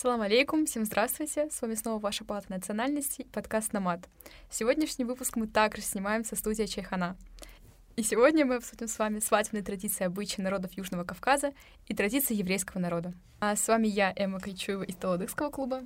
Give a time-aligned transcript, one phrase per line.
[0.00, 4.08] Салам алейкум, всем здравствуйте, с вами снова ваша палата национальностей, подкаст «Намат».
[4.48, 7.16] Сегодняшний выпуск мы также снимаем со студии Чайхана.
[7.96, 11.52] И сегодня мы обсудим с вами свадебные традиции обычаи народов Южного Кавказа
[11.88, 13.12] и традиции еврейского народа.
[13.40, 15.82] А с вами я, Эмма Кайчуева из Таладыкского клуба.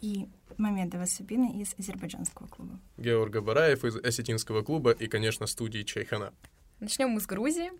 [0.00, 0.26] И
[0.56, 2.80] Мамедова Сабина из Азербайджанского клуба.
[2.96, 6.34] Георг Бараев из Осетинского клуба и, конечно, студии Чайхана.
[6.80, 7.70] Начнем мы с Грузии.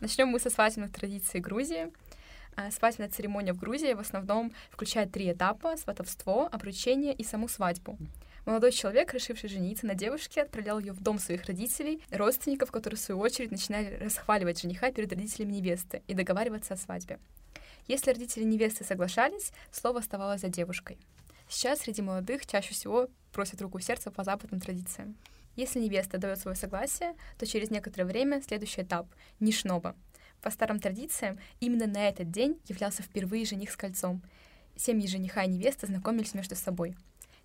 [0.00, 1.92] Начнем мы со свадебных традиций Грузии.
[2.54, 7.96] А, свадебная церемония в Грузии в основном включает три этапа— сватовство, обручение и саму свадьбу.
[8.44, 13.00] Молодой человек, решивший жениться на девушке, отправлял ее в дом своих родителей, родственников, которые, в
[13.00, 17.18] свою очередь, начинали расхваливать жениха перед родителями невесты и договариваться о свадьбе.
[17.86, 20.98] Если родители невесты соглашались, слово оставалось за девушкой.
[21.48, 25.16] Сейчас среди молодых чаще всего просят руку сердца по западным традициям.
[25.54, 29.06] Если невеста дает свое согласие, то через некоторое время следующий этап—
[29.40, 29.94] нишноба—
[30.42, 34.20] по старым традициям, именно на этот день являлся впервые жених с кольцом.
[34.76, 36.96] Семьи жениха и невесты знакомились между собой.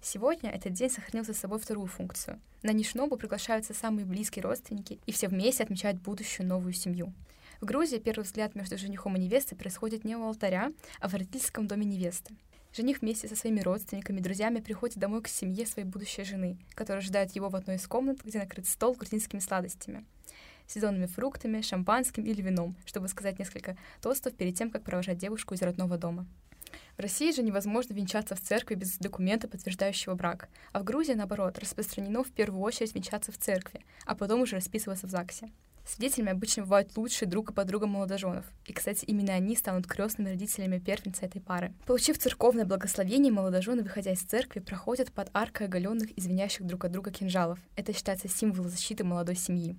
[0.01, 2.39] Сегодня этот день сохранил за собой вторую функцию.
[2.63, 7.13] На Нишнобу приглашаются самые близкие родственники, и все вместе отмечают будущую новую семью.
[7.61, 11.67] В Грузии первый взгляд между женихом и невестой происходит не у алтаря, а в родительском
[11.67, 12.35] доме невесты.
[12.73, 17.35] Жених вместе со своими родственниками, друзьями приходит домой к семье своей будущей жены, которая ожидает
[17.35, 20.05] его в одной из комнат, где накрыт стол грузинскими сладостями
[20.67, 25.61] сезонными фруктами, шампанским или вином, чтобы сказать несколько тостов перед тем, как провожать девушку из
[25.61, 26.27] родного дома.
[26.97, 31.59] В России же невозможно венчаться в церкви без документа, подтверждающего брак, а в Грузии, наоборот,
[31.59, 35.49] распространено в первую очередь венчаться в церкви, а потом уже расписываться в ЗАГСе.
[35.87, 38.45] Свидетелями обычно бывают лучшие друг и подруга молодоженов.
[38.65, 41.73] И, кстати, именно они станут крестными родителями первенца этой пары.
[41.85, 47.11] Получив церковное благословение, молодожены, выходя из церкви, проходят под аркой оголенных, извиняющих друг от друга
[47.11, 47.59] кинжалов.
[47.77, 49.77] Это считается символом защиты молодой семьи.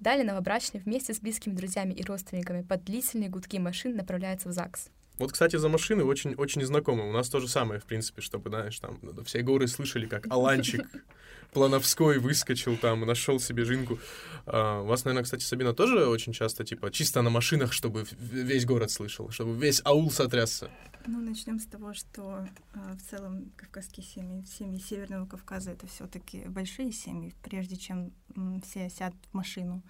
[0.00, 4.90] Далее новобрачные вместе с близкими друзьями и родственниками под длительные гудки машин направляются в ЗАГС.
[5.18, 7.08] Вот, кстати, за машины очень, очень знакомы.
[7.08, 10.84] У нас то же самое, в принципе, чтобы, знаешь, там все горы слышали, как Аланчик
[11.52, 14.00] Плановской выскочил там и нашел себе жинку.
[14.44, 18.66] А, у вас, наверное, кстати, Сабина, тоже очень часто, типа, чисто на машинах, чтобы весь
[18.66, 20.68] город слышал, чтобы весь аул сотрясся.
[21.06, 26.46] Ну, начнем с того, что э, в целом кавказские семьи, семьи Северного Кавказа это все-таки
[26.48, 27.34] большие семьи.
[27.42, 29.82] Прежде чем м, все сядут в машину,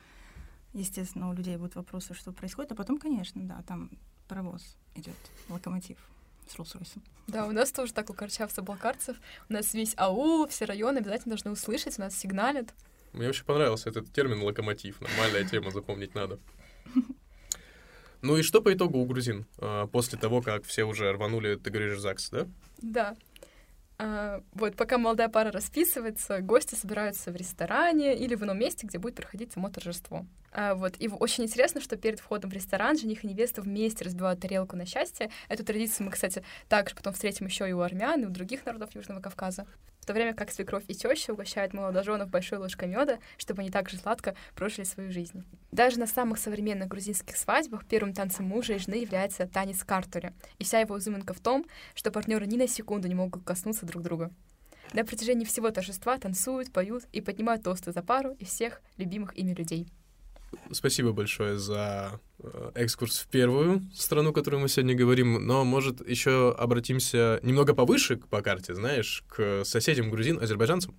[0.73, 2.73] естественно, у людей будут вопросы, что происходит.
[2.73, 3.91] А потом, конечно, да, там
[4.27, 5.15] паровоз идет,
[5.49, 5.99] локомотив
[6.49, 7.03] с Роллс-Ройсом.
[7.29, 9.17] Да, у нас тоже так у карчавцев-балкарцев.
[9.49, 12.75] У нас весь аул, все районы обязательно должны услышать, у нас сигналят.
[13.13, 15.01] Мне вообще понравился этот термин «локомотив».
[15.01, 16.41] Нормальная тема, запомнить надо.
[18.25, 21.69] Ну и что по итогу у грузин а, после того, как все уже рванули, ты
[21.69, 22.47] говоришь, ЗАГС, да?
[22.79, 23.17] Да.
[23.99, 28.99] А, вот пока молодая пара расписывается, гости собираются в ресторане или в ином месте, где
[28.99, 30.25] будет проходить само торжество.
[30.53, 30.95] А, вот.
[31.01, 34.87] И очень интересно, что перед входом в ресторан жених и невеста вместе разбивают тарелку на
[34.87, 35.29] счастье.
[35.51, 38.95] Эту традицию мы, кстати, также потом встретим еще и у армян, и у других народов
[38.95, 39.67] Южного Кавказа.
[40.05, 43.97] В то время как свекровь и теща угощают молодоженов большой ложкой меда, чтобы они также
[43.97, 45.43] сладко прожили свою жизнь.
[45.73, 50.35] Даже на самых современных грузинских свадьбах первым танцем мужа и жены является танец картури.
[50.59, 54.03] И вся его изюминка в том, что партнеры ни на секунду не могут коснуться друг
[54.03, 54.31] друга.
[54.93, 59.55] На протяжении всего торжества танцуют, поют и поднимают тосты за пару и всех любимых ими
[59.55, 59.89] людей.
[60.71, 66.07] Спасибо большое за э, экскурс в первую страну, о которой мы сегодня говорим, но, может,
[66.09, 70.95] еще обратимся немного повыше по карте, знаешь, к соседям грузин, азербайджанцам?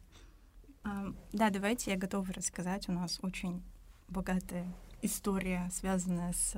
[0.84, 2.88] А, да, давайте, я готова рассказать.
[2.90, 3.64] У нас очень
[4.08, 6.56] богатая история, связанная с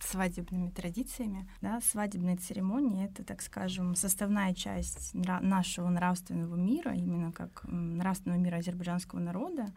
[0.00, 1.48] свадебными традициями.
[1.60, 8.56] Да, свадебные церемонии— это, так скажем, составная часть нашего нравственного мира, именно как нравственного мира
[8.56, 9.72] азербайджанского народа.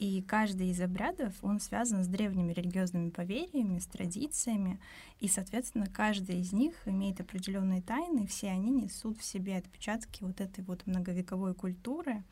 [0.00, 4.80] И каждый из обрядов, он связан с древними религиозными поверьями, с традициями,
[5.18, 10.24] и, соответственно, каждый из них имеет определенные тайны, и все они несут в себе отпечатки
[10.24, 12.24] вот этой вот многовековой культуры,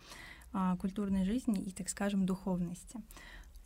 [0.55, 3.03] а, культурной жизни и, так скажем, духовности.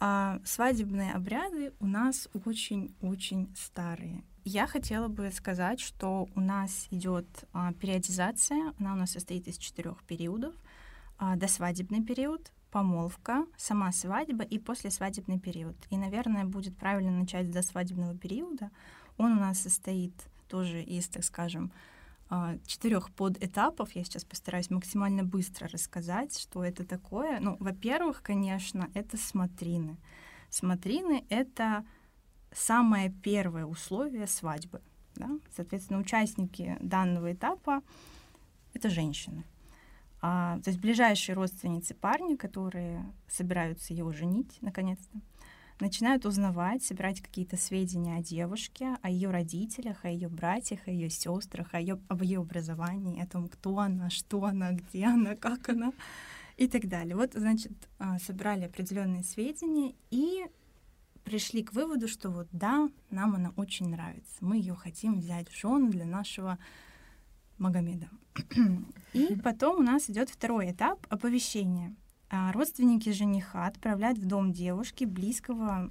[0.00, 4.24] А свадебные обряды у нас очень-очень старые.
[4.42, 9.58] Я хотела бы сказать, что у нас идет а, периодизация, она у нас состоит из
[9.58, 10.56] четырех периодов.
[11.18, 15.76] А, досвадебный период, помолвка, сама свадьба и послесвадебный период.
[15.90, 18.70] И, наверное, будет правильно начать с досвадебного периода.
[19.18, 20.14] Он у нас состоит
[20.48, 21.70] тоже из, так скажем,
[22.30, 23.92] а, четырех подэтапов.
[23.92, 27.40] Я сейчас постараюсь максимально быстро рассказать, что это такое.
[27.40, 29.98] Ну, во-первых, конечно, это смотрины.
[30.48, 31.84] Смотрины— это
[32.52, 34.80] самое первое условие свадьбы.
[35.14, 35.28] Да?
[35.54, 37.82] Соответственно, участники данного этапа—
[38.72, 39.44] это женщины.
[40.24, 45.20] А, то есть ближайшие родственницы парня, которые собираются его женить, наконец-то.
[45.80, 51.10] начинают узнавать, собирать какие-то сведения о девушке, о ее родителях, о ее братьях, о ее
[51.10, 55.68] сестрах, о ее, об ее образовании, о том, кто она, что она, где она, как
[55.70, 55.92] она
[56.56, 57.16] и так далее.
[57.16, 60.46] Вот, значит, а, собрали определенные сведения и
[61.24, 64.36] пришли к выводу, что вот да, нам она очень нравится.
[64.40, 66.58] Мы ее хотим взять в жены для нашего
[67.58, 68.08] Магомеда.
[69.12, 71.94] И потом у нас идет второй этап оповещения.
[72.30, 75.90] А, родственники жениха отправляют в дом девушки близкого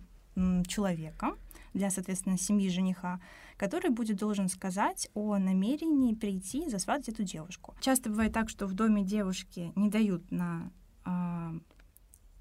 [0.67, 1.35] человека
[1.73, 3.19] для, соответственно, семьи жениха,
[3.57, 7.75] который будет должен сказать о намерении прийти и засватать эту девушку.
[7.79, 10.71] Часто бывает так, что в доме девушки не дают на,
[11.05, 11.59] э,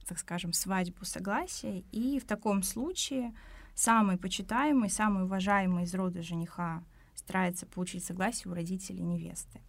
[0.06, 3.34] так скажем, свадьбу согласия, и в таком случае
[3.74, 6.84] самый почитаемый, самый уважаемый из рода жениха
[7.20, 9.60] старается получить согласие у родителей невесты.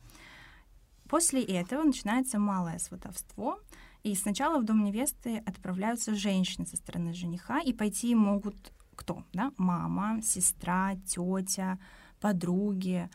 [1.07, 3.59] После этого начинается малое сватовство,
[4.03, 9.23] и сначала в дом невесты отправляются женщины со стороны жениха, и пойти могут кто?
[9.33, 9.51] Да?
[9.57, 11.79] Мама, сестра, тетя,
[12.19, 13.09] подруги,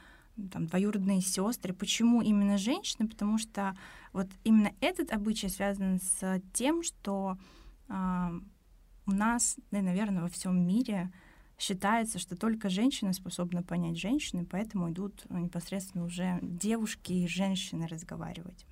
[0.52, 1.72] там, двоюродные сестры.
[1.72, 3.08] Почему именно женщины?
[3.08, 3.76] Потому что
[4.12, 7.38] вот именно этот обычай связан с тем, что
[7.88, 8.40] э,
[9.06, 11.10] у нас, да, наверное, во всем мире
[11.58, 18.66] считается, что только женщина способна понять женщины, поэтому идут непосредственно уже девушки и женщины разговаривать.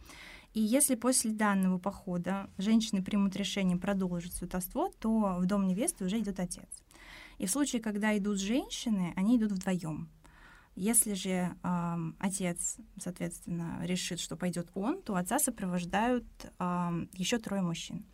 [0.53, 6.21] И если после данного похода женщины примут решение продолжить сватовство, то в дом невесты уже
[6.21, 6.69] идет отец.
[7.39, 10.09] И в случае, когда идут женщины, они идут вдвоем.
[10.77, 16.25] Если же э, отец, соответственно, решит, что пойдет он, то отца сопровождают
[16.59, 18.05] э, еще трое мужчин.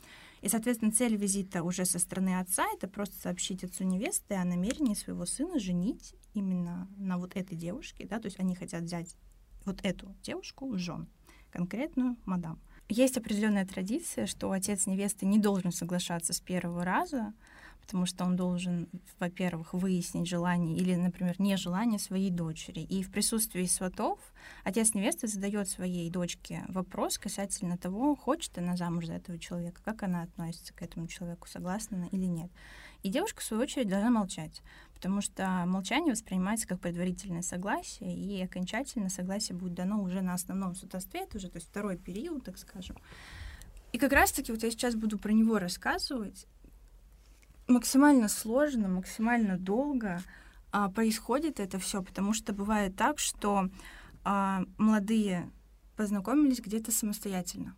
[0.41, 4.95] И, соответственно, цель визита уже со стороны отца— это просто сообщить отцу невесты о намерении
[4.95, 9.17] своего сына женить именно на вот этой девушке, да, то есть они хотят взять
[9.65, 11.09] вот эту девушку в жен,
[11.51, 12.59] конкретную мадам.
[12.89, 17.35] Есть определенная традиция, что отец невесты не должен соглашаться с первого раза,
[17.81, 18.89] потому что он должен,
[19.19, 22.81] во-первых, выяснить желание или, например, нежелание своей дочери.
[22.81, 24.19] И в присутствии сватов
[24.65, 30.03] отец невесты задает своей дочке вопрос касательно того, хочет она замуж за этого человека, как
[30.03, 32.51] она относится к этому человеку, согласна она или нет.
[33.03, 34.63] И девушка, в свою очередь, должна молчать,
[34.95, 40.75] потому что молчание воспринимается как предварительное согласие, и окончательное согласие будет дано уже на основном
[40.75, 42.97] сватовстве, это уже то есть второй период, так скажем.
[43.93, 46.47] И как раз-таки вот я сейчас буду про него рассказывать,
[47.71, 50.23] максимально сложно, максимально долго
[50.73, 53.71] а, происходит это все, потому что бывает так, что
[54.25, 55.51] а, молодые
[55.97, 57.75] познакомились где-то самостоятельно.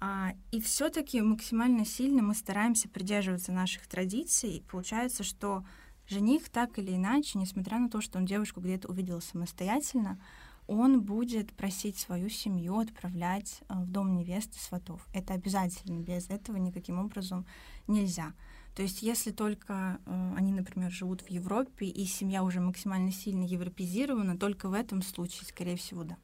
[0.00, 4.58] А, и все-таки максимально сильно мы стараемся придерживаться наших традиций.
[4.58, 5.64] И получается, что
[6.08, 10.20] жених так или иначе, несмотря на то, что он девушку где-то увидел самостоятельно,
[10.66, 15.06] он будет просить свою семью отправлять а, в дом невесты сватов.
[15.14, 17.46] Это обязательно, без этого никаким образом
[17.86, 18.34] нельзя.
[18.78, 23.42] То есть если только э, они, например, живут в Европе, и семья уже максимально сильно
[23.42, 26.16] европезирована, только в этом случае, скорее всего, да.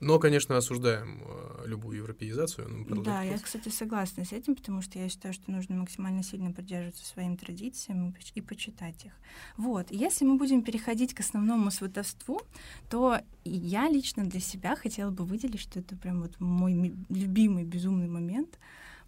[0.00, 2.86] Но, конечно, осуждаем э, любую европеизацию.
[2.88, 6.52] Ну, да, я, кстати, согласна с этим, потому что я считаю, что нужно максимально сильно
[6.52, 9.12] придерживаться своим традициям и почитать их.
[9.58, 12.40] Вот, если мы будем переходить к основному сватовству,
[12.88, 18.08] то я лично для себя хотела бы выделить, что это прям вот мой любимый безумный
[18.08, 18.58] момент.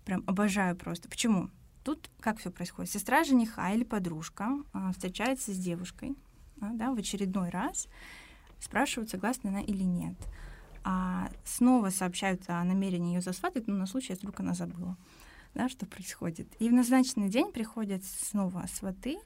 [0.05, 1.09] Прям обожаю просто.
[1.09, 1.49] Почему?
[1.85, 2.91] Тут как все происходит?
[2.91, 6.15] Сестра жениха или подружка а, встречается с девушкой
[6.61, 7.89] а, да, в очередной раз,
[8.59, 10.17] спрашивают, согласна она или нет.
[10.85, 14.97] А снова сообщают о намерении ее засватать, ну, на случай, если вдруг она забыла,
[15.55, 16.49] да, что происходит.
[16.59, 19.19] И в назначенный день приходят снова сваты,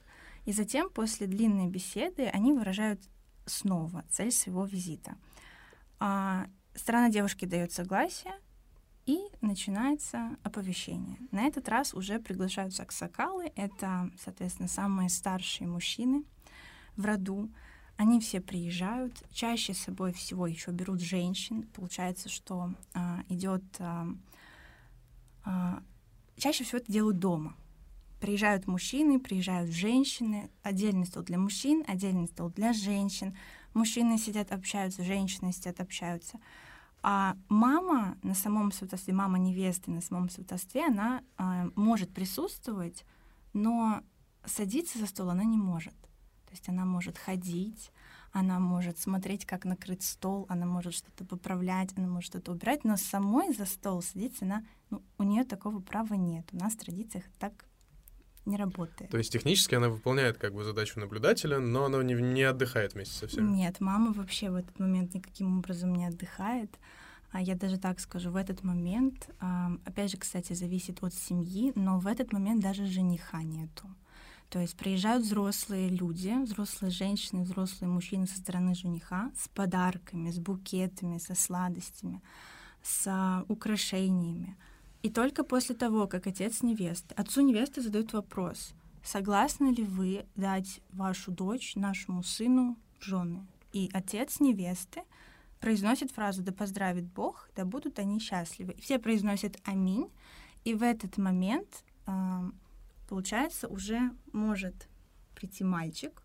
[0.45, 3.01] и затем, после длинной беседы, они выражают
[3.45, 5.15] снова цель своего визита.
[5.99, 8.33] А, сторона девушки дает согласие,
[9.05, 11.17] и начинается оповещение.
[11.31, 13.51] На этот раз уже приглашаются аксакалы.
[13.55, 16.23] Это, соответственно, самые старшие мужчины
[16.97, 17.49] в роду.
[17.97, 19.23] Они все приезжают.
[19.31, 21.63] Чаще с собой всего еще берут женщин.
[21.73, 23.63] Получается, что а, идет...
[23.79, 24.07] А,
[25.45, 25.83] а,
[26.37, 27.55] чаще всего это делают дома.
[28.19, 30.49] Приезжают мужчины, приезжают женщины.
[30.63, 33.37] Отдельный стол для мужчин, отдельный стол для женщин.
[33.73, 36.39] Мужчины сидят, общаются, женщины сидят, общаются.
[37.07, 43.05] А мама на самом святостве, мама невесты на самом святостве, она э, может присутствовать,
[43.53, 44.01] но
[44.43, 45.93] садиться за стол она не может.
[46.47, 47.91] То есть она может ходить,
[48.31, 52.97] она может смотреть, как накрыть стол, она может что-то поправлять, она может что-то убирать, но
[52.97, 56.49] самой за стол садиться она, ну, у нее такого права нет.
[56.53, 57.67] У нас в традициях так
[58.45, 59.09] не работает.
[59.11, 63.13] То есть технически она выполняет как бы задачу наблюдателя, но она не, не отдыхает вместе
[63.15, 63.55] со всеми?
[63.55, 66.71] Нет, мама вообще в этот момент никаким образом не отдыхает.
[67.31, 69.29] А я даже так скажу, в этот момент,
[69.83, 73.87] опять же, кстати, зависит от семьи, но в этот момент даже жениха нету.
[74.49, 80.39] То есть приезжают взрослые люди, взрослые женщины, взрослые мужчины со стороны жениха с подарками, с
[80.39, 82.21] букетами, со сладостями,
[82.83, 84.55] с украшениями.
[85.05, 90.81] И только после того, как отец невесты, отцу невесты задают вопрос, согласны ли вы дать
[90.93, 93.45] вашу дочь нашему сыну в жены?
[93.71, 95.03] И отец невесты
[95.59, 98.73] произносит фразу «Да поздравит Бог, да будут они счастливы».
[98.73, 100.09] И все произносят «Аминь».
[100.63, 101.83] И в этот момент
[103.07, 104.87] получается, уже может
[105.35, 106.23] прийти мальчик,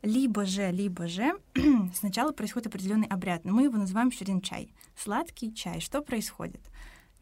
[0.00, 1.38] либо же, либо же
[1.94, 4.10] сначала происходит определенный обряд, но мы его называем
[4.40, 5.80] чай, сладкий чай.
[5.80, 6.62] Что происходит?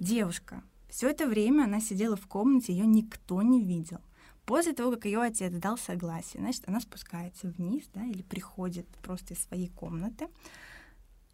[0.03, 4.01] Девушка, все это время она сидела в комнате, ее никто не видел.
[4.45, 9.35] После того, как ее отец дал согласие, значит, она спускается вниз, да, или приходит просто
[9.35, 10.27] из своей комнаты,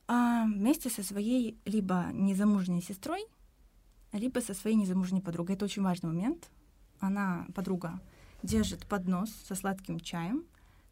[0.07, 3.25] а вместе со своей либо незамужней сестрой,
[4.13, 5.57] либо со своей незамужней подругой.
[5.57, 6.51] Это очень важный момент,
[7.01, 7.99] она, подруга,
[8.43, 10.45] держит поднос со сладким чаем,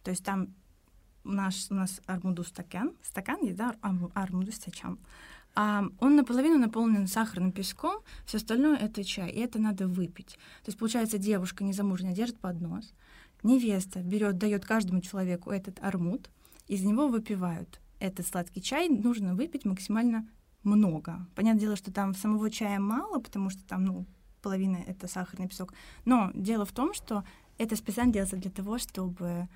[0.02, 0.54] то есть там
[1.25, 3.76] наш, у нас армуду стакан, стакан есть, да,
[4.14, 4.99] армуду стакан.
[5.59, 10.39] А он наполовину наполнен сахарным песком, все остальное это чай, и это надо выпить.
[10.63, 12.93] То есть, получается, девушка незамужняя держит поднос,
[13.43, 16.29] невеста берет, дает каждому человеку этот армуд,
[16.69, 20.29] из него выпивают этот сладкий чай, нужно выпить максимально
[20.63, 21.27] много.
[21.35, 24.05] Понятное дело, что там самого чая мало, потому что там, ну,
[24.43, 25.73] половина— это сахарный песок.
[26.05, 27.25] Но дело в том, что
[27.57, 29.49] это специально делается для того, чтобы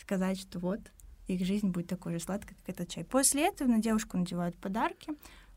[0.00, 0.80] сказать, что вот
[1.26, 3.04] их жизнь будет такой же сладкой, как этот чай.
[3.04, 5.12] После этого на девушку надевают подарки.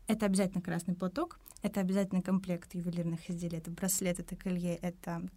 [0.06, 3.58] Это обязательно красный платок, это обязательно комплект ювелирных изделий.
[3.58, 5.28] Это браслет, это колье, это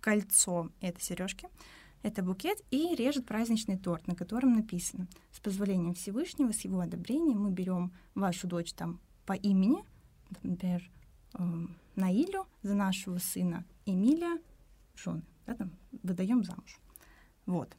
[0.00, 1.48] кольцо, это сережки,
[2.02, 7.42] это букет и режет праздничный торт, на котором написано «С позволением Всевышнего, с его одобрением
[7.42, 9.84] мы берем вашу дочь там по имени,
[10.42, 10.90] например,
[11.34, 14.38] эм, Наилю за нашего сына Эмилия
[14.96, 15.22] жены.
[15.46, 16.80] Да, там, выдаем замуж.
[17.46, 17.76] Вот.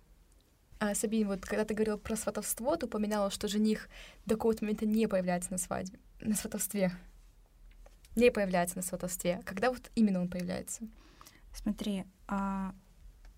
[0.80, 3.90] А, Сабин, вот когда ты говорил про сватовство, ты упоминала, что жених
[4.26, 6.92] до какого-то момента не появляется на свадьбе, на сватовстве.
[8.16, 9.42] Не появляется на сватовстве.
[9.46, 10.84] Когда вот именно он появляется?
[11.54, 12.74] Смотри, а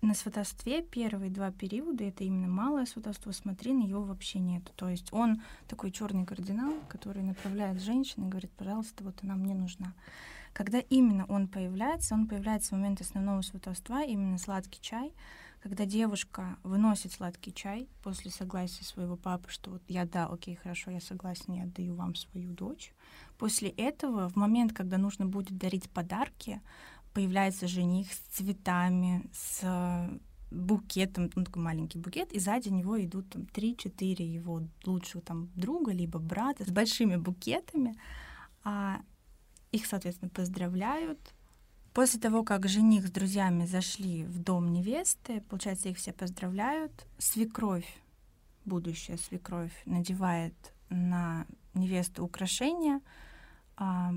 [0.02, 4.70] на сватовстве первые два периода это именно малое сватовство, смотри, на его вообще нет.
[4.76, 9.54] То есть он такой черный кардинал, который направляет женщин и говорит, пожалуйста, вот она мне
[9.54, 9.94] нужна.
[10.52, 15.12] Когда именно он появляется, он появляется в момент основного сватовства, именно сладкий чай,
[15.66, 20.92] когда девушка выносит сладкий чай после согласия своего папы, что вот я да, окей, хорошо,
[20.92, 22.92] я согласна, я отдаю вам свою дочь.
[23.36, 26.62] После этого, в момент, когда нужно будет дарить подарки,
[27.12, 30.08] появляется жених с цветами, с
[30.52, 35.90] букетом, ну, такой маленький букет, и сзади него идут там три-четыре его лучшего там друга,
[35.90, 37.96] либо брата с большими букетами.
[38.62, 39.00] А
[39.72, 41.18] их, соответственно, поздравляют.
[41.96, 46.92] После того, как жених с друзьями зашли в дом невесты, получается, их все поздравляют.
[47.16, 47.90] Свекровь,
[48.66, 50.52] будущая свекровь, надевает
[50.90, 53.00] на невесту украшения,
[53.78, 54.12] а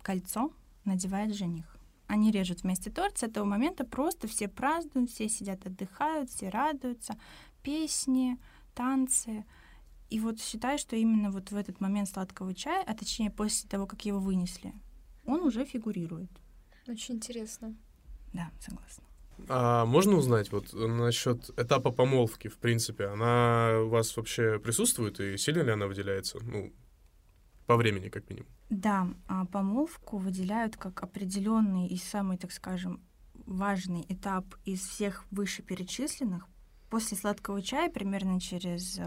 [0.00, 0.52] кольцо
[0.86, 1.76] надевает жених.
[2.06, 3.18] Они режут вместе торт.
[3.18, 7.18] С этого момента просто все празднуют, все сидят, отдыхают, все радуются.
[7.62, 8.38] Песни,
[8.74, 9.44] танцы.
[10.08, 13.86] И вот считаю, что именно вот в этот момент сладкого чая, а точнее после того,
[13.86, 14.72] как его вынесли,
[15.26, 16.41] он уже фигурирует.
[16.88, 17.74] Очень интересно.
[18.32, 19.04] Да, согласна.
[19.48, 25.36] А можно узнать вот насчет этапа помолвки, в принципе, она у вас вообще присутствует и
[25.36, 26.38] сильно ли она выделяется?
[26.42, 26.72] Ну,
[27.66, 28.48] по времени, как минимум.
[28.70, 33.00] Да, а помолвку выделяют как определенный и самый, так скажем,
[33.46, 36.46] важный этап из всех вышеперечисленных.
[36.90, 39.00] После сладкого чая примерно через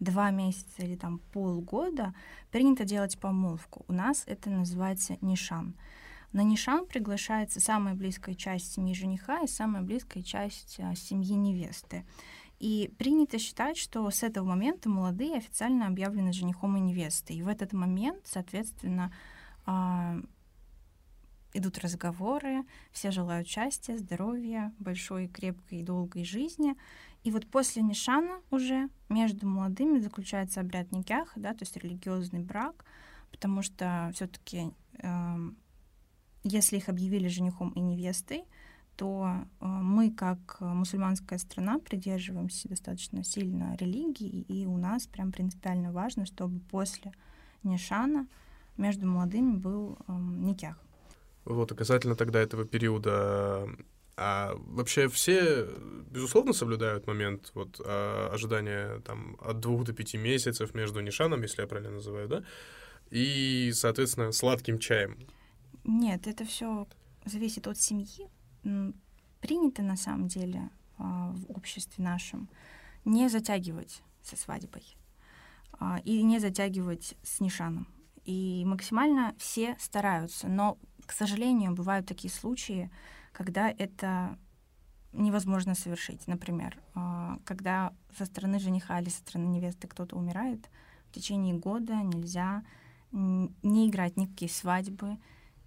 [0.00, 2.14] два месяца или там полгода
[2.50, 3.84] принято делать помолвку.
[3.88, 5.74] У нас это называется нишан.
[6.34, 12.04] На нишан приглашается самая близкая часть семьи жениха и самая близкая часть а, семьи невесты.
[12.58, 17.36] И принято считать, что с этого момента молодые официально объявлены женихом и невестой.
[17.36, 19.14] И в этот момент, соответственно,
[19.64, 20.16] а,
[21.52, 26.74] идут разговоры, все желают счастья, здоровья, большой, крепкой и долгой жизни.
[27.22, 32.84] И вот после Нишана уже между молодыми заключается обряд никях, да, то есть религиозный брак,
[33.30, 35.56] потому что все-таки э, эм,
[36.44, 38.44] если их объявили женихом и невестой,
[38.96, 39.26] то
[39.60, 46.26] э, мы, как мусульманская страна, придерживаемся достаточно сильно религии, и у нас прям принципиально важно,
[46.26, 47.12] чтобы после
[47.64, 48.28] Нишана
[48.76, 50.78] между молодыми был э, никях.
[51.44, 53.68] Вот, касательно тогда этого периода
[54.16, 55.68] а вообще все,
[56.10, 61.62] безусловно, соблюдают момент вот, а, ожидания там, от двух до пяти месяцев между нишаном, если
[61.62, 62.44] я правильно называю, да?
[63.10, 65.18] и, соответственно, сладким чаем.
[65.84, 66.88] Нет, это все
[67.24, 68.28] зависит от семьи.
[69.40, 72.48] Принято на самом деле а, в обществе нашем
[73.04, 74.96] не затягивать со свадьбой
[75.72, 77.86] а, и не затягивать с Нишаном.
[78.24, 82.90] И максимально все стараются, но, к сожалению, бывают такие случаи,
[83.32, 84.38] когда это
[85.12, 86.26] невозможно совершить.
[86.26, 90.70] Например, а, когда со стороны жениха или со стороны невесты кто-то умирает,
[91.10, 92.64] в течение года нельзя
[93.12, 95.18] не играть никакие свадьбы,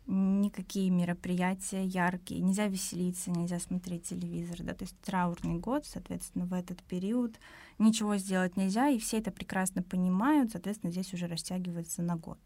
[0.08, 6.54] никакие мероприятия яркие, нельзя веселиться, нельзя смотреть телевизор, да, то есть траурный год, соответственно, в
[6.54, 7.40] этот период
[7.78, 12.40] ничего сделать нельзя, и все это прекрасно понимают, соответственно, здесь уже растягивается на год.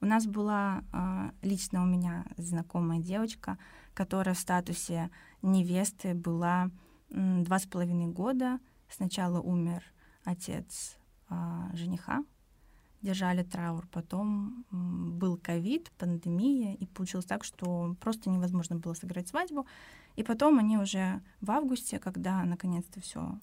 [0.00, 3.58] У нас была а, лично у меня знакомая девочка,
[3.94, 5.10] которая в статусе
[5.42, 6.70] невесты была
[7.10, 8.60] два с половиной года.
[8.88, 9.82] Сначала умер
[10.24, 10.96] отец
[11.28, 12.24] а, жениха,
[13.02, 13.86] держали траур.
[13.92, 19.66] Потом был ковид, пандемия, и получилось так, что просто невозможно было сыграть свадьбу.
[20.16, 23.38] И потом они уже в августе, когда наконец-то все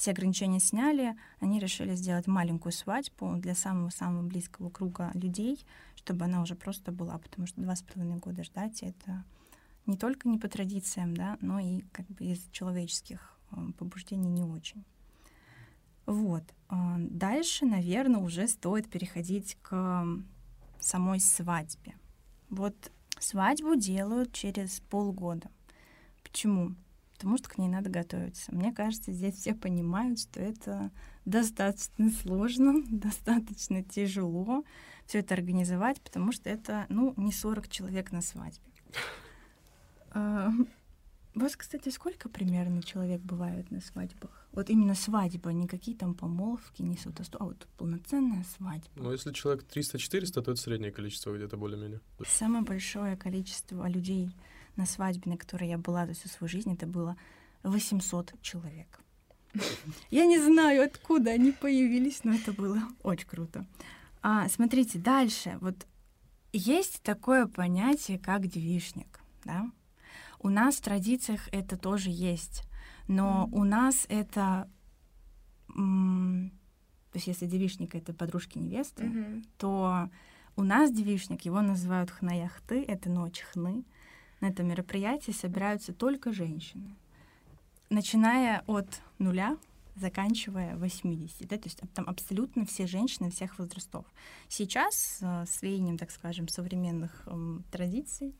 [0.00, 5.62] все ограничения сняли, они решили сделать маленькую свадьбу для самого-самого близкого круга людей,
[5.94, 9.24] чтобы она уже просто была, потому что два с половиной года ждать это
[9.84, 14.42] не только не по традициям, да, но и как бы из человеческих э, побуждений не
[14.42, 14.84] очень.
[16.10, 16.42] Вот.
[16.68, 20.04] А, дальше, наверное, уже стоит переходить к
[20.80, 21.94] самой свадьбе.
[22.48, 22.74] Вот
[23.20, 25.48] свадьбу делают через полгода.
[26.24, 26.74] Почему?
[27.12, 28.52] Потому что к ней надо готовиться.
[28.52, 30.90] Мне кажется, здесь все понимают, что это
[31.26, 34.64] достаточно сложно, достаточно тяжело
[35.06, 38.72] все это организовать, потому что это, ну, не 40 человек на свадьбе.
[41.34, 44.46] А, у вас, кстати, сколько примерно человек бывает на свадьбах?
[44.52, 48.88] Вот именно свадьба, никакие там помолвки, не сватовство, а вот полноценная свадьба.
[48.96, 52.00] Ну, если человек 300-400, то это среднее количество где-то более-менее.
[52.26, 54.34] Самое большое количество людей
[54.76, 57.16] на свадьбе, на которой я была за всю свою жизнь, это было
[57.62, 59.00] 800 человек.
[60.10, 63.66] Я не знаю, откуда они появились, но это было очень круто.
[64.22, 65.58] А, смотрите, дальше.
[65.60, 65.74] Вот
[66.52, 69.70] есть такое понятие, как девишник, да?
[70.40, 72.64] У нас в традициях это тоже есть,
[73.08, 73.58] но mm-hmm.
[73.58, 74.68] у нас это,
[75.68, 79.44] то есть если девишник это подружки невесты, mm-hmm.
[79.58, 80.08] то
[80.56, 83.84] у нас девишник, его называют хнаяхты, это ночь хны.
[84.40, 86.96] На этом мероприятии собираются только женщины,
[87.90, 89.58] начиная от нуля,
[89.96, 94.06] заканчивая 80, да, то есть там абсолютно все женщины всех возрастов.
[94.48, 98.34] Сейчас э, с веянием, так скажем, современных э, традиций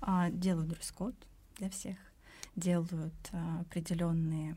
[0.00, 1.14] э, делают дресс-код,
[1.58, 1.96] для всех,
[2.56, 4.56] делают а, определенные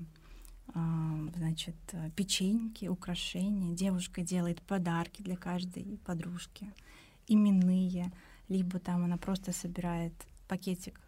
[0.73, 1.75] а, значит,
[2.15, 3.75] печеньки, украшения.
[3.75, 6.71] Девушка делает подарки для каждой подружки,
[7.27, 8.11] именные,
[8.47, 10.13] либо там она просто собирает
[10.47, 10.99] пакетик,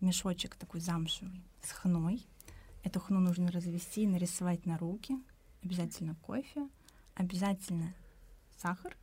[0.00, 2.26] мешочек такой замшевый с хной.
[2.82, 5.16] Эту хну нужно развести и нарисовать на руки.
[5.62, 6.68] Обязательно кофе,
[7.14, 7.94] обязательно
[8.56, 8.96] сахар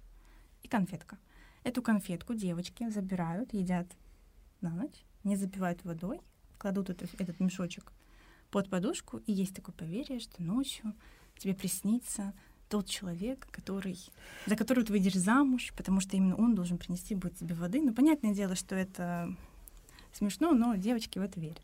[0.61, 1.17] и конфетка.
[1.63, 3.87] Эту конфетку девочки забирают, едят
[4.63, 6.21] на ночь, не запивают водой,
[6.57, 7.91] кладут этот, этот мешочек
[8.49, 10.93] под подушку, и есть такое поверье, что ночью
[11.37, 12.33] тебе приснится
[12.69, 13.97] тот человек, который,
[14.47, 17.81] за которого ты выйдешь замуж, потому что именно он должен принести будет тебе воды.
[17.81, 19.35] Ну, понятное дело, что это
[20.11, 21.61] смешно, но девочки в это верят.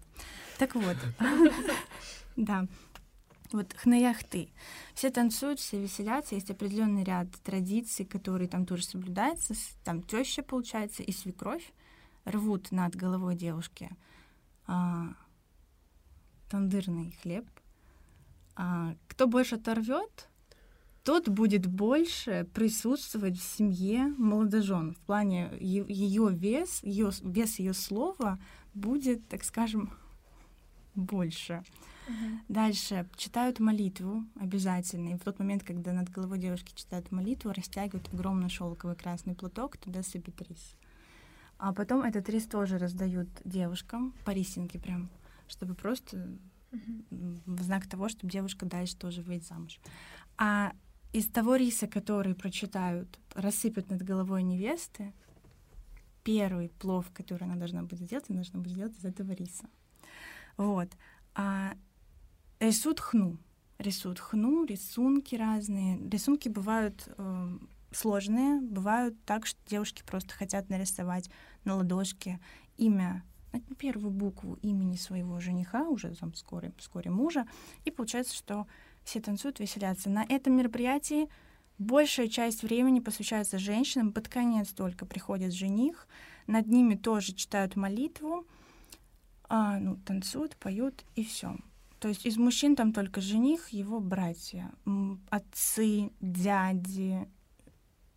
[0.57, 0.97] Так вот,
[2.35, 2.67] да,
[3.51, 4.49] вот хнаяхты.
[4.93, 9.55] Все танцуют, все веселятся, есть определенный ряд традиций, которые там тоже соблюдаются.
[9.83, 11.73] Там теща, получается, и свекровь
[12.29, 13.89] рвут над головой девушки
[14.67, 15.13] а,
[16.49, 17.45] тандырный хлеб.
[18.55, 20.29] А, кто больше оторвет,
[21.03, 24.93] тот будет больше присутствовать в семье молодожен.
[24.93, 28.39] В плане ее вес, ее вес ее слова
[28.73, 29.91] будет, так скажем,
[30.95, 31.63] больше.
[32.07, 32.39] Uh-huh.
[32.47, 35.09] Дальше читают молитву обязательно.
[35.09, 39.77] И в тот момент, когда над головой девушки читают молитву, растягивают огромный шелковый красный платок,
[39.77, 40.75] туда сыпят рис.
[41.59, 45.09] А потом этот рис тоже раздают девушкам по рисинке прям,
[45.49, 46.39] чтобы просто
[46.71, 47.41] uh-huh.
[47.45, 49.79] в знак того, чтобы девушка дальше тоже выйдет замуж.
[50.37, 50.71] А
[51.11, 55.13] из того риса, который прочитают, рассыпят над головой невесты,
[56.23, 59.65] первый плов, который она должна будет сделать, она должна будет сделать из этого риса.
[60.55, 60.89] Вот.
[61.35, 61.73] А
[62.59, 63.37] рисуют хну.
[63.79, 65.97] Рисуют хну, рисунки разные.
[66.09, 67.57] Рисунки бывают э,
[67.91, 68.61] сложные.
[68.61, 71.29] Бывают так, что девушки просто хотят нарисовать
[71.63, 72.39] на ладошке
[72.77, 73.23] имя,
[73.77, 77.47] первую букву имени своего жениха, уже там вскоре, вскоре мужа,
[77.85, 78.67] и получается, что
[79.03, 80.09] все танцуют, веселятся.
[80.09, 81.29] На этом мероприятии
[81.77, 86.07] большая часть времени посвящается женщинам, под конец только приходит жених,
[86.47, 88.45] над ними тоже читают молитву,
[89.47, 91.55] а, ну, танцуют, поют и все.
[91.99, 94.71] То есть из мужчин там только жених, его братья,
[95.29, 97.27] отцы, дяди,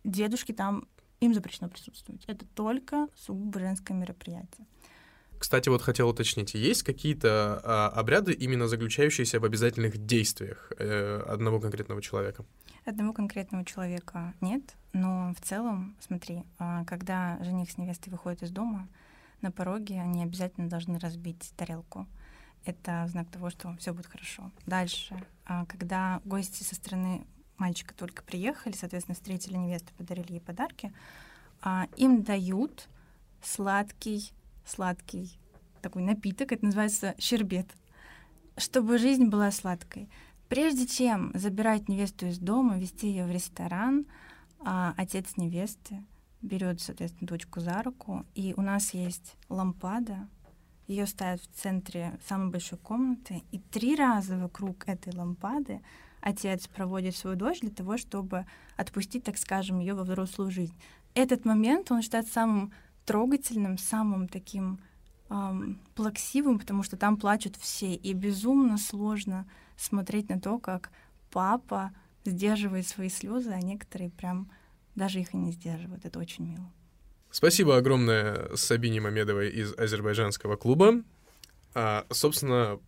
[0.03, 0.87] дедушки там
[1.25, 2.23] им запрещено присутствовать.
[2.27, 4.67] Это только сугубо женское мероприятие.
[5.39, 11.59] Кстати, вот хотел уточнить, есть какие-то а, обряды, именно заключающиеся в обязательных действиях э, одного
[11.59, 12.45] конкретного человека?
[12.85, 18.51] Одного конкретного человека нет, но в целом, смотри, а, когда жених с невестой выходит из
[18.51, 18.87] дома,
[19.41, 22.07] на пороге они обязательно должны разбить тарелку.
[22.63, 24.49] Это знак того, что все будет хорошо.
[24.65, 27.25] Дальше, а, когда гости со стороны
[27.63, 30.93] мальчика только приехали, соответственно, встретили невесту, подарили ей подарки,
[31.61, 32.89] а, им дают
[33.41, 34.33] сладкий
[34.65, 35.37] сладкий
[35.81, 37.67] такой напиток, это называется щербет,
[38.57, 40.09] чтобы жизнь была сладкой.
[40.49, 44.05] Прежде чем забирать невесту из дома, вести ее в ресторан,
[44.59, 46.03] а, отец невесты
[46.41, 50.27] берет, соответственно, дочку за руку, и у нас есть лампада,
[50.87, 55.81] ее ставят в центре самой большой комнаты, и три раза вокруг этой лампады
[56.23, 58.45] отец проводит свою дочь для того, чтобы
[58.77, 60.75] отпустить, так скажем, ее во взрослую жизнь.
[61.13, 62.73] Этот момент, он считается самым
[63.05, 64.79] трогательным, самым таким
[65.29, 70.91] эм, плаксивым, потому что там плачут все, и безумно сложно смотреть на то, как
[71.29, 71.91] папа
[72.25, 74.49] сдерживает свои слезы, а некоторые прям
[74.95, 76.05] даже их и не сдерживают.
[76.05, 76.71] Это очень мило.
[77.31, 81.03] Спасибо огромное Сабине Мамедовой из азербайджанского клуба.
[81.73, 82.79] А, собственно,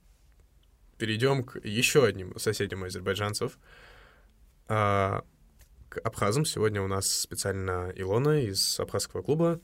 [0.97, 3.57] перейдем к еще одним соседям азербайджанцев.
[4.67, 5.23] А,
[5.89, 6.45] к абхазам.
[6.45, 9.59] Сегодня у нас специально Илона из абхазского клуба.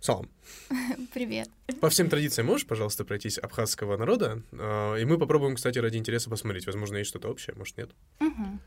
[0.00, 0.28] Салам.
[1.14, 1.48] Привет.
[1.80, 4.42] По всем традициям можешь, пожалуйста, пройтись абхазского народа?
[4.52, 6.66] А, и мы попробуем, кстати, ради интереса посмотреть.
[6.66, 7.90] Возможно, есть что-то общее, может, нет.
[8.20, 8.58] Угу.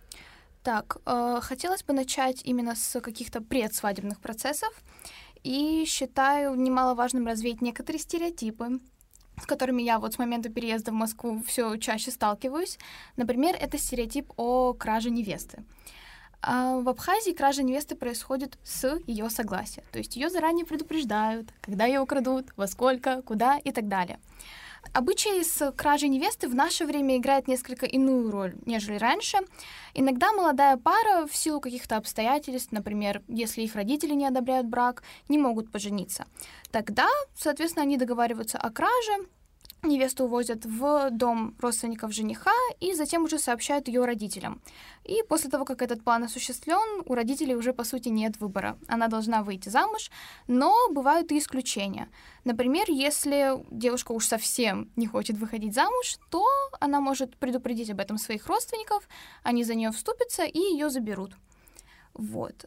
[0.64, 4.74] Так, э, хотелось бы начать именно с каких-то предсвадебных процессов.
[5.44, 8.80] И считаю немаловажным развеять некоторые стереотипы,
[9.42, 12.78] с которыми я вот с момента переезда в Москву все чаще сталкиваюсь.
[13.18, 15.64] Например, это стереотип о краже невесты.
[16.42, 19.84] А в Абхазии кража невесты происходит с ее согласия.
[19.92, 24.20] То есть ее заранее предупреждают, когда ее украдут, во сколько, куда и так далее.
[24.94, 29.40] Обычай с кражей невесты в наше время играет несколько иную роль, нежели раньше.
[29.94, 35.38] Иногда молодая пара в силу каких-то обстоятельств, например, если их родители не одобряют брак, не
[35.38, 36.26] могут пожениться.
[36.72, 39.28] Тогда, соответственно, они договариваются о краже,
[39.86, 44.62] Невесту увозят в дом родственников жениха и затем уже сообщают ее родителям.
[45.04, 48.78] И после того, как этот план осуществлен, у родителей уже по сути нет выбора.
[48.88, 50.10] Она должна выйти замуж,
[50.48, 52.10] но бывают и исключения.
[52.44, 56.46] Например, если девушка уж совсем не хочет выходить замуж, то
[56.80, 59.08] она может предупредить об этом своих родственников,
[59.44, 61.34] они за нее вступятся и ее заберут.
[62.14, 62.66] Вот.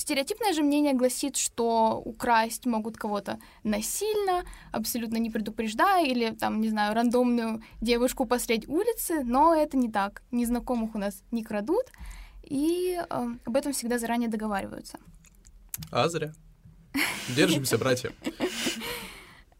[0.00, 6.60] Эм, Стереотипное же мнение гласит, что украсть могут кого-то насильно, абсолютно не предупреждая, или там,
[6.60, 10.22] не знаю, рандомную девушку посредь улицы, но это не так.
[10.32, 11.86] Незнакомых у нас не крадут,
[12.42, 14.98] и э, об этом всегда заранее договариваются.
[15.90, 16.32] А зря.
[17.36, 18.10] Держимся, братья.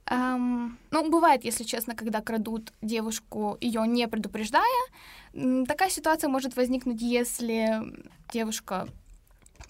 [0.07, 4.65] Um, ну, бывает, если честно, когда крадут девушку, ее не предупреждая.
[5.67, 7.81] Такая ситуация может возникнуть, если
[8.33, 8.89] девушка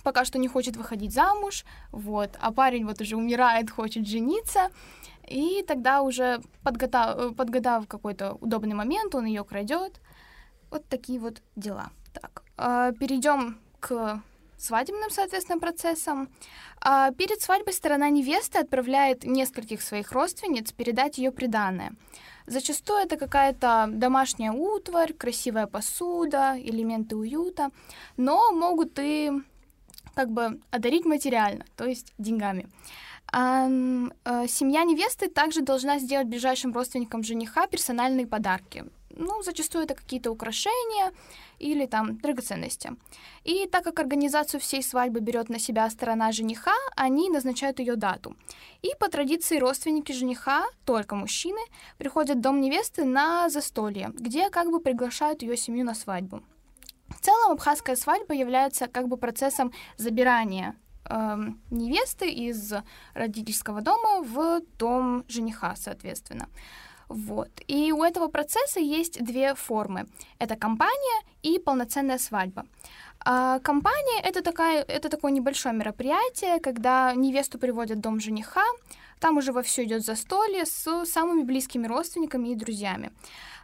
[0.03, 4.71] пока что не хочет выходить замуж, вот, а парень вот уже умирает, хочет жениться,
[5.29, 10.01] и тогда уже подготав, э, подгадав какой-то удобный момент, он ее крадет.
[10.71, 11.91] Вот такие вот дела.
[12.13, 14.23] Так, э, перейдем к
[14.59, 16.29] свадебным, соответственно, процессам.
[16.81, 21.93] А перед свадьбой сторона невесты отправляет нескольких своих родственниц передать ее приданное.
[22.47, 27.71] Зачастую это какая-то домашняя утварь, красивая посуда, элементы уюта,
[28.17, 29.31] но могут и
[30.21, 32.67] как бы одарить материально, то есть деньгами.
[33.33, 33.69] А,
[34.49, 38.85] семья невесты также должна сделать ближайшим родственникам жениха персональные подарки.
[39.17, 41.13] Ну, зачастую это какие-то украшения
[41.59, 42.91] или там драгоценности.
[43.45, 48.37] И так как организацию всей свадьбы берет на себя сторона жениха, они назначают ее дату.
[48.83, 51.61] И по традиции родственники жениха, только мужчины,
[51.99, 56.43] приходят в дом невесты на застолье, где как бы приглашают ее семью на свадьбу.
[57.21, 61.37] В целом абхазская свадьба является как бы процессом забирания э,
[61.71, 62.73] невесты из
[63.15, 66.49] родительского дома в дом жениха, соответственно.
[67.09, 67.51] Вот.
[67.67, 70.07] И у этого процесса есть две формы.
[70.39, 72.65] Это компания и полноценная свадьба.
[73.23, 78.65] А компания это, такая, это такое небольшое мероприятие, когда невесту приводят в дом жениха,
[79.19, 83.11] Там уже вовсю идет застолье с самыми близкими родственниками и друзьями.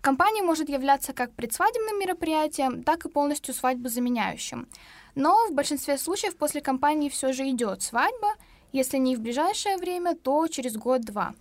[0.06, 4.68] Компания может являться как предсвадебным мероприятием, так и полностью свадьбу заменяющим.
[5.16, 8.28] Но в большинстве случаев после компании все же идет свадьба,
[8.70, 11.34] если не в ближайшее время, то через год-два.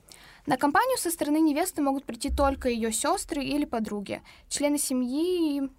[0.48, 4.24] На компанию со стороны невесты могут прийти только ее сестры или подруги.
[4.50, 5.70] Члены семьи и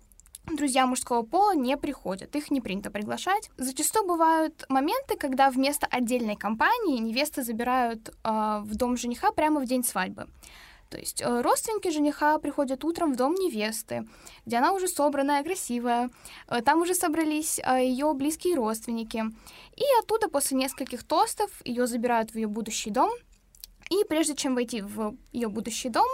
[0.56, 3.50] друзья мужского пола не приходят, их не принято приглашать.
[3.56, 8.12] Зачастую бывают моменты, когда вместо отдельной компании невесты забирают э,
[8.62, 10.28] в дом жениха прямо в день свадьбы.
[10.90, 14.06] То есть э, родственники жениха приходят утром в дом невесты,
[14.44, 16.10] где она уже собранная, красивая.
[16.48, 19.24] Э, там уже собрались э, ее близкие родственники.
[19.76, 23.10] И оттуда после нескольких тостов ее забирают в ее будущий дом.
[23.90, 26.08] И прежде чем войти в ее будущий дом,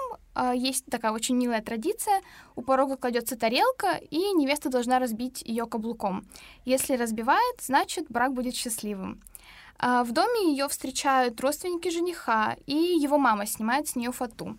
[0.55, 2.21] есть такая очень милая традиция.
[2.55, 6.27] У порога кладется тарелка, и невеста должна разбить ее каблуком.
[6.67, 9.23] Если разбивает, значит брак будет счастливым.
[9.79, 14.57] А, в доме ее встречают родственники жениха, и его мама снимает с нее фату.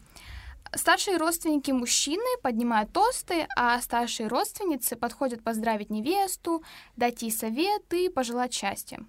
[0.76, 6.63] Старшие родственники мужчины поднимают тосты, а старшие родственницы подходят поздравить невесту,
[6.95, 9.06] дать ей советы, пожелать счастья.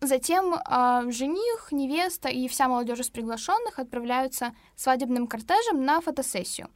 [0.00, 6.68] Затем э, жених, невеста и вся молодежь из приглашенных отправляются свадебным кортежем на фотосессию.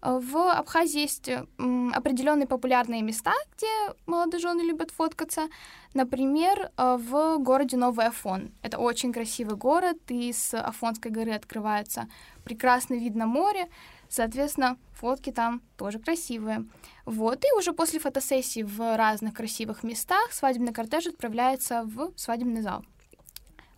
[0.00, 3.66] В Абхазии есть определенные популярные места, где
[4.06, 5.48] молодожены любят фоткаться.
[5.92, 8.52] Например, э, в городе Новый Афон.
[8.62, 12.08] Это очень красивый город, и с Афонской горы открывается
[12.44, 13.68] прекрасный вид на море.
[14.08, 16.64] Соответственно, фотки там тоже красивые.
[17.04, 22.84] Вот, и уже после фотосессии в разных красивых местах свадебный кортеж отправляется в свадебный зал.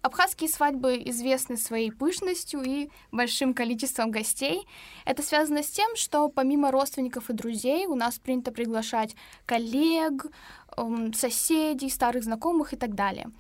[0.03, 4.67] Абхазские свадьбы известны своей пышностью и большим количеством гостей.
[5.05, 10.27] Это связано с тем, что помимо родственников и друзей у нас принято приглашать коллег,
[10.79, 13.31] эм, соседей, старых знакомых и так далее.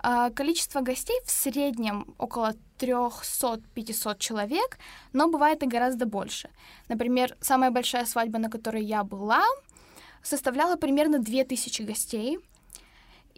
[0.00, 4.78] А количество гостей в среднем около 300-500 человек,
[5.12, 6.50] но бывает и гораздо больше.
[6.88, 9.44] Например, самая большая свадьба, на которой я была,
[10.22, 12.38] составляла примерно 2000 гостей.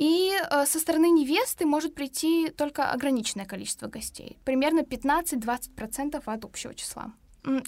[0.00, 6.74] И э, со стороны невесты может прийти только ограниченное количество гостей, примерно 15-20% от общего
[6.74, 7.12] числа.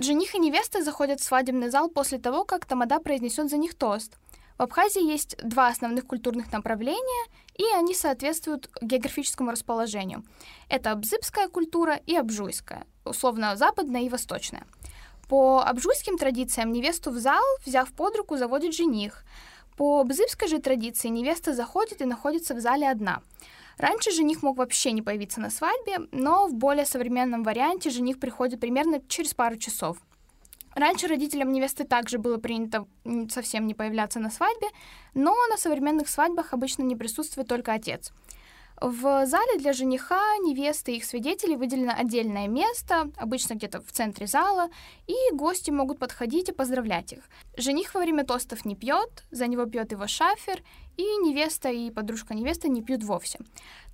[0.01, 4.17] Жених и невеста заходят в свадебный зал после того, как тамада произнесет за них тост.
[4.57, 10.25] В Абхазии есть два основных культурных направления, и они соответствуют географическому расположению.
[10.71, 14.65] Это абзыбская культура и абжуйская, условно западная и восточная.
[15.29, 19.23] По абжуйским традициям невесту в зал, взяв под руку, заводит жених—
[19.77, 23.23] по бзыбской же традиции невеста заходит и находится в зале одна.
[23.79, 28.61] Раньше жених мог вообще не появиться на свадьбе, но в более современном варианте жених приходит
[28.61, 29.99] примерно через пару часов.
[30.75, 32.87] Раньше родителям невесты также было принято
[33.31, 34.69] совсем не появляться на свадьбе,
[35.15, 38.13] но на современных свадьбах обычно не присутствует только отец.
[38.83, 44.27] В зале для жениха, невесты и их свидетелей выделено отдельное место, обычно где-то в центре
[44.27, 44.71] зала,
[45.07, 47.21] и гости могут подходить и поздравлять их.
[47.57, 50.65] Жених во время тостов не пьет, за него пьет его шафер,
[50.97, 53.39] и невеста и подружка невесты не пьют вовсе.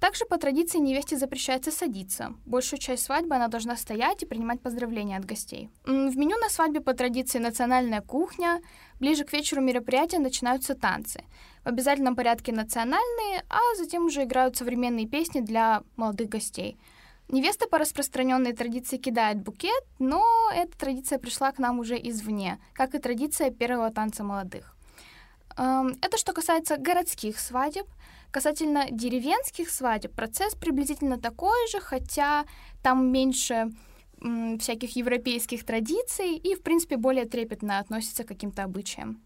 [0.01, 2.33] Также по традиции невесте запрещается садиться.
[2.46, 5.68] Большую часть свадьбы она должна стоять и принимать поздравления от гостей.
[5.85, 8.62] В меню на свадьбе по традиции национальная кухня.
[9.01, 11.22] Ближе к вечеру мероприятия начинаются танцы.
[11.68, 16.78] Обязательном порядке национальные, а затем уже играют современные песни для молодых гостей.
[17.28, 22.94] Невеста по распространенной традиции кидает букет, но эта традиция пришла к нам уже извне, как
[22.94, 24.74] и традиция первого танца молодых.
[25.59, 27.87] Эм, это что касается городских свадеб.
[28.31, 32.46] Касательно деревенских свадеб, процесс приблизительно такой же, хотя
[32.83, 33.72] там меньше
[34.59, 39.22] всяких европейских традиций и, в принципе, более трепетно относится к каким-то обычаям.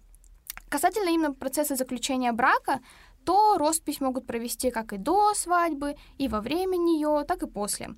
[0.69, 2.81] Касательно именно процесса заключения брака,
[3.25, 7.91] то роспись могут провести как и до свадьбы, и во время нее, так и после.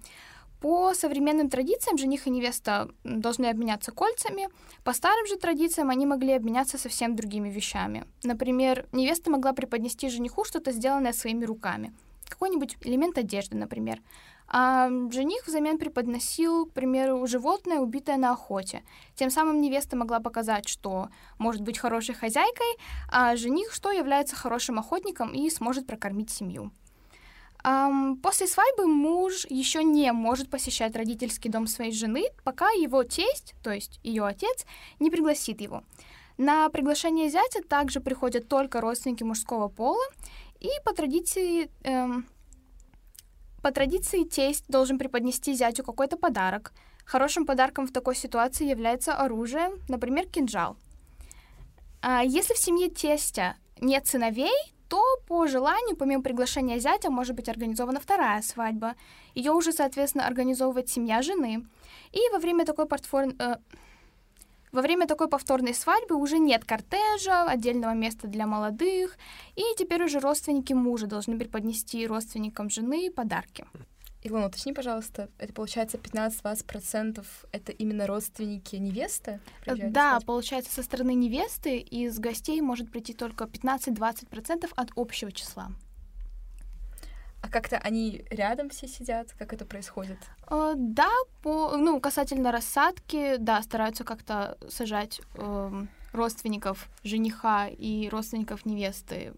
[0.60, 4.48] По современным традициям жених и невеста должны обменяться кольцами.
[4.82, 8.06] По старым же традициям они могли обменяться совсем другими вещами.
[8.22, 11.92] Например, невеста могла преподнести жениху что-то сделанное своими руками.
[12.28, 14.00] Какой-нибудь элемент одежды, например.
[14.46, 18.83] А жених взамен преподносил, к примеру, животное, убитое на охоте.
[19.14, 22.78] Тем самым невеста могла показать, что может быть хорошей хозяйкой,
[23.11, 26.70] а жених, что является хорошим охотником и сможет прокормить семью.
[28.22, 33.72] После свадьбы муж еще не может посещать родительский дом своей жены, пока его тесть, то
[33.72, 34.66] есть ее отец,
[35.00, 35.83] не пригласит его.
[36.37, 40.04] На приглашение зятя также приходят только родственники мужского пола,
[40.61, 42.26] и по традиции, эм,
[43.64, 46.74] по традиции тесть должен преподнести зятю какой-то подарок.
[47.07, 50.77] Хорошим подарком в такой ситуации является оружие, например, кинжал.
[52.03, 54.53] А если в семье тестя нет сыновей,
[54.90, 58.96] то по желанию, помимо приглашения зятя, может быть организована вторая свадьба.
[59.35, 61.66] Ее уже, соответственно, организовывает семья жены.
[62.12, 63.35] И во время такой портфоль...
[63.38, 63.57] э,
[64.74, 69.16] во время такой повторной свадьбы уже нет кортежа, отдельного места для молодых,
[69.54, 73.66] и теперь уже родственники мужа должны преподнести родственникам жены подарки.
[74.24, 79.38] Илона, уточни, пожалуйста, это получается 15-20% это именно родственники невесты?
[79.66, 85.70] на Да, получается, со стороны невесты из гостей может прийти только 15-20% от общего числа.
[87.44, 89.33] А как-то они рядом все сидят?
[89.38, 90.16] Как это происходит?
[90.50, 91.11] Э, Да,
[91.42, 99.35] по, ну, касательно рассадки, да, стараются как-то сажать эм, родственников жениха и родственников невесты.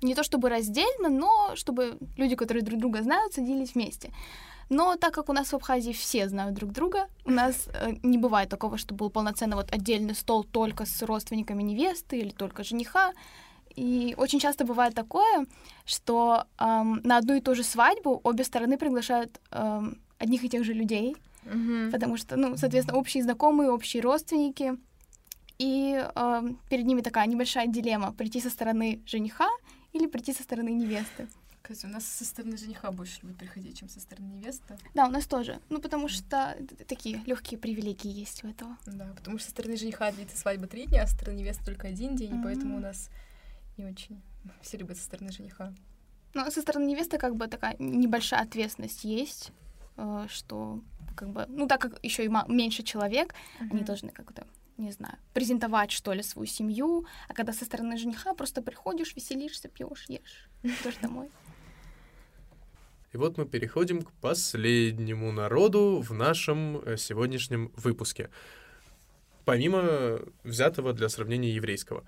[0.00, 4.12] Не то чтобы раздельно, но чтобы люди, которые друг друга знают, садились вместе.
[4.68, 8.16] Но так как у нас в Абхазии все знают друг друга, у нас э, не
[8.16, 13.12] бывает такого, что был полноценно вот отдельный стол только с родственниками невесты или только жениха.
[13.76, 15.46] И очень часто бывает такое,
[15.84, 20.64] что эм, на одну и ту же свадьбу обе стороны приглашают эм, одних и тех
[20.64, 21.16] же людей,
[21.92, 24.76] потому что, ну, соответственно, общие знакомые, общие родственники.
[25.58, 29.48] И эм, перед ними такая небольшая дилемма прийти со стороны жениха
[29.92, 31.28] или прийти со стороны невесты.
[31.62, 34.76] Кстати, у нас со стороны жениха больше любят приходить, чем со стороны невесты.
[34.92, 35.60] Да, у нас тоже.
[35.70, 36.56] Ну, потому что
[36.86, 38.76] такие легкие привилегии есть у этого.
[38.84, 41.88] Да, потому что со стороны жениха длится свадьба три дня, а со стороны невесты только
[41.88, 43.08] один день, и поэтому у нас
[43.76, 44.22] не очень
[44.62, 45.72] все любят со стороны жениха.
[46.34, 49.52] Но со стороны невесты как бы такая небольшая ответственность есть,
[49.96, 50.80] э, что
[51.16, 53.84] как бы, ну, так как еще и ма- меньше человек, они Мгм.
[53.84, 58.62] должны как-то, не знаю, презентовать, что ли, свою семью, а когда со стороны жениха просто
[58.62, 61.30] приходишь, веселишься, пьешь, ешь, идешь домой.
[63.12, 68.28] И вот мы переходим к последнему народу в нашем э, сегодняшнем выпуске.
[69.44, 72.02] Помимо взятого для сравнения еврейского.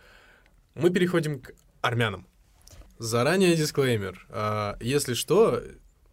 [0.76, 2.26] Мы переходим к армянам.
[2.98, 4.26] Заранее дисклеймер.
[4.28, 5.62] А, Если что,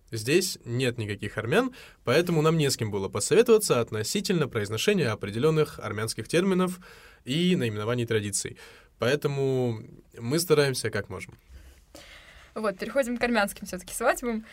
[0.10, 1.74] здесь нет никаких армян,
[2.06, 6.80] поэтому нам не с кем было посоветоваться относительно произношения определенных армянских терминов
[7.26, 8.58] и наименований традиций.
[9.00, 9.84] Поэтому
[10.18, 11.38] мы стараемся как можем.
[12.56, 14.46] Вот, переходим к армянским все таки свадьбам.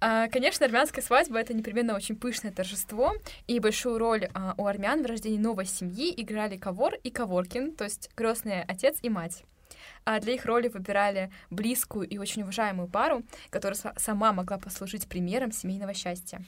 [0.00, 3.14] А, Конечно, армянская свадьба— это непременно очень пышное торжество,
[3.46, 7.84] и большую роль а, у армян в рождении новой семьи играли Кавор и Каворкин, то
[7.84, 9.42] есть крестный отец и мать.
[10.04, 15.08] А для их роли выбирали близкую и очень уважаемую пару, которая са- сама могла послужить
[15.08, 16.42] примером семейного счастья.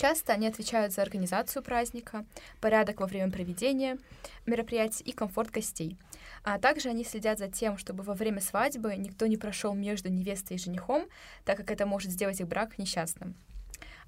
[0.00, 2.24] Часто они отвечают за организацию праздника,
[2.62, 3.98] порядок во время проведения
[4.46, 5.98] мероприятий и комфорт гостей.
[6.42, 10.56] А также они следят за тем, чтобы во время свадьбы никто не прошел между невестой
[10.56, 11.04] и женихом,
[11.44, 13.34] так как это может сделать их брак несчастным.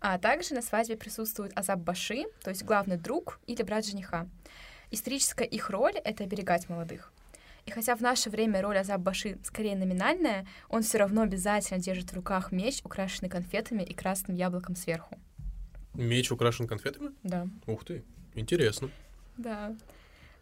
[0.00, 4.26] А также на свадьбе присутствует Азаб Баши, то есть главный друг или брат жениха.
[4.90, 7.12] Историческая их роль— это оберегать молодых.
[7.66, 12.12] И хотя в наше время роль Азаб Баши скорее номинальная, он все равно обязательно держит
[12.12, 15.18] в руках меч, украшенный конфетами и красным яблоком сверху.
[15.94, 17.12] Меч украшен конфетами?
[17.22, 17.46] Да.
[17.66, 18.02] Ух ты,
[18.34, 18.90] интересно.
[19.36, 19.74] Да.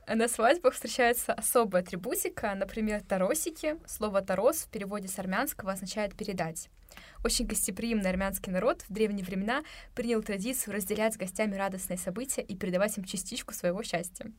[0.06, 3.76] На свадьбах встречается особая атрибутика, например, таросики.
[3.86, 6.68] Слово «тарос» в переводе с армянского означает «передать».
[7.22, 9.62] Очень гостеприимный армянский народ в древние времена
[9.94, 14.32] принял традицию разделять с гостями радостные события и передавать им частичку своего счастья.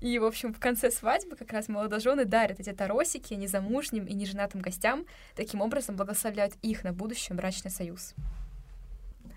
[0.00, 4.60] И, в общем, в конце свадьбы как раз молодожены дарят эти таросики незамужним и неженатым
[4.60, 5.04] гостям,
[5.36, 8.14] таким образом благословляют их на будущий брачный союз.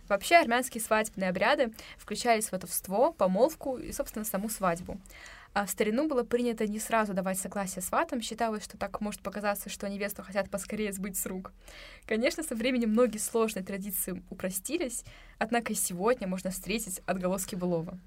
[0.08, 5.00] Вообще армянские свадебные обряды включали сватовство, помолвку и, собственно, саму свадьбу.
[5.54, 9.70] А в старину было принято не сразу давать согласие сватам, считалось, что так может показаться,
[9.70, 11.54] что невесту хотят поскорее сбыть с рук.
[12.06, 15.06] Конечно, со временем многие сложные традиции упростились,
[15.39, 17.98] однако и сегодня можно встретить отголоски былого.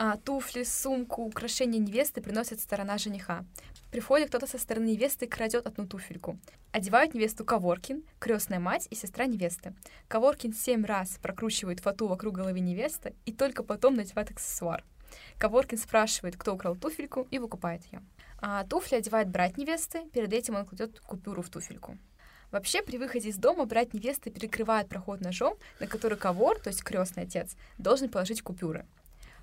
[0.00, 3.44] А туфли, сумку, украшения невесты приносит сторона жениха.
[3.90, 6.38] Приходит кто-то со стороны невесты крадет одну туфельку.
[6.70, 9.74] Одевают невесту Каворкин, крестная мать и сестра невесты.
[10.06, 14.84] Каворкин семь раз прокручивает фату вокруг головы невесты и только потом надевает аксессуар.
[15.38, 18.00] Каворкин спрашивает, кто украл туфельку, и выкупает ее.
[18.40, 21.98] А туфли одевает брат невесты, перед этим он кладет купюру в туфельку.
[22.52, 26.84] Вообще, при выходе из дома брат невесты перекрывает проход ножом, на который ковор, то есть
[26.84, 28.86] крестный отец, должен положить купюры.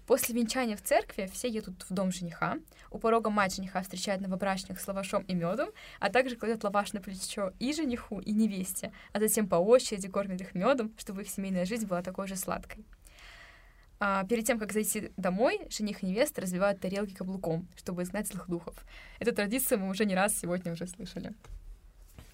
[0.05, 2.59] После венчания в церкви все едут в дом жениха.
[2.91, 7.01] У порога мать жениха встречает новобрачных с лавашом и медом, а также кладет лаваш на
[7.01, 11.65] плечо и жениху, и невесте, а затем по очереди кормит их медом, чтобы их семейная
[11.65, 12.85] жизнь была такой же сладкой.
[13.99, 18.47] А перед тем, как зайти домой, жених и невеста разбивают тарелки каблуком, чтобы изгнать злых
[18.47, 18.75] духов.
[19.19, 21.33] Эту традицию мы уже не раз сегодня уже слышали.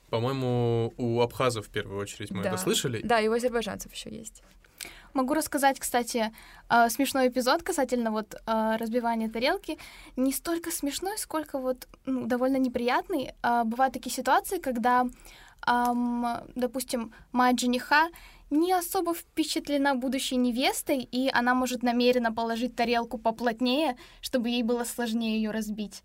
[0.10, 2.50] По-моему, у абхазов в первую очередь мы Да.
[2.50, 3.02] это слышали.
[3.02, 4.44] Да, и у азербайджанцев еще есть.
[5.14, 6.32] Могу рассказать, кстати,
[6.70, 9.78] э, смешной эпизод касательно вот э, разбивания тарелки.
[10.16, 13.34] Не столько смешной, сколько вот ну, довольно неприятный.
[13.44, 15.06] Э, бывают такие ситуации, когда,
[16.56, 18.10] допустим, мать жениха
[18.50, 24.86] не особо впечатлена будущей невестой, и она может намеренно положить тарелку поплотнее, чтобы ей было
[24.86, 26.04] сложнее ее разбить.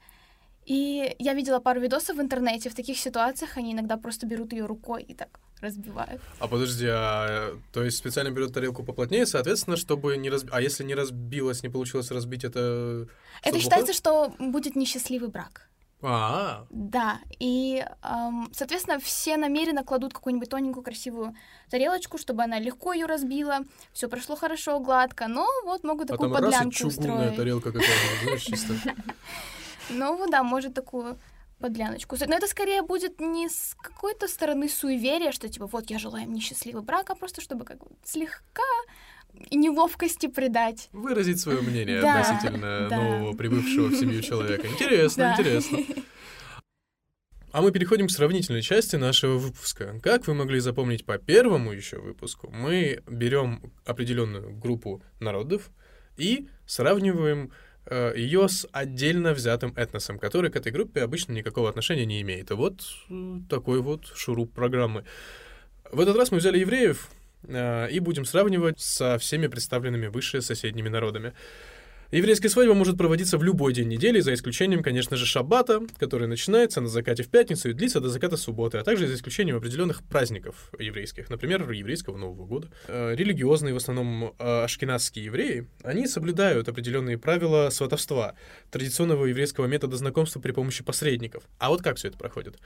[0.66, 4.66] И я видела пару видосов в интернете, в таких ситуациях они иногда просто берут ее
[4.66, 6.20] рукой и так разбивают.
[6.38, 10.52] А подожди, а то есть специально берут тарелку поплотнее, соответственно, чтобы не разбить.
[10.52, 13.06] А если не разбилось, не получилось разбить, это.
[13.42, 15.68] Это считается, что будет несчастливый брак.
[16.02, 21.34] А, Да, и, эм, соответственно, все намеренно кладут какую-нибудь тоненькую красивую
[21.70, 23.60] тарелочку, чтобы она легко ее разбила,
[23.94, 27.36] все прошло хорошо, гладко, но вот могут такую потом раз и подлянку чугунная устроить.
[27.36, 28.74] тарелка какая-то, знаешь, чисто.
[29.88, 31.18] Ну да, может такую
[31.58, 32.16] подляночку.
[32.26, 36.40] Но это скорее будет не с какой-то стороны суеверия, что типа вот я желаю мне
[36.40, 38.62] счастливый брак, а просто чтобы как бы слегка
[39.50, 40.88] неловкости придать.
[40.92, 42.96] Выразить свое мнение Да, относительно да.
[42.96, 44.66] нового прибывшего в семью человека.
[44.66, 45.40] Интересно, Да.
[45.42, 45.78] интересно.
[47.52, 49.98] А мы переходим к сравнительной части нашего выпуска.
[50.02, 55.70] Как вы могли запомнить по первому еще выпуску, мы берем определенную группу народов
[56.18, 57.52] и сравниваем
[58.16, 62.50] ее с отдельно взятым этносом, который к этой группе обычно никакого отношения не имеет.
[62.50, 65.04] И вот э, такой вот шуруп программы.
[65.92, 67.08] В этот раз мы взяли евреев
[67.44, 71.32] э, и будем сравнивать со всеми представленными выше соседними народами.
[72.16, 76.80] Еврейская свадьба может проводиться в любой день недели, за исключением, конечно же, шаббата, который начинается
[76.80, 80.70] на закате в пятницу и длится до заката субботы, а также за исключением определенных праздников
[80.78, 82.70] еврейских, например, еврейского Нового года.
[82.88, 88.34] Э, Религиозные, в основном э, ашкеназские евреи, они соблюдают определенные правила сватовства,
[88.70, 91.44] традиционного еврейского метода знакомства при помощи посредников.
[91.58, 92.56] А вот как все это проходит?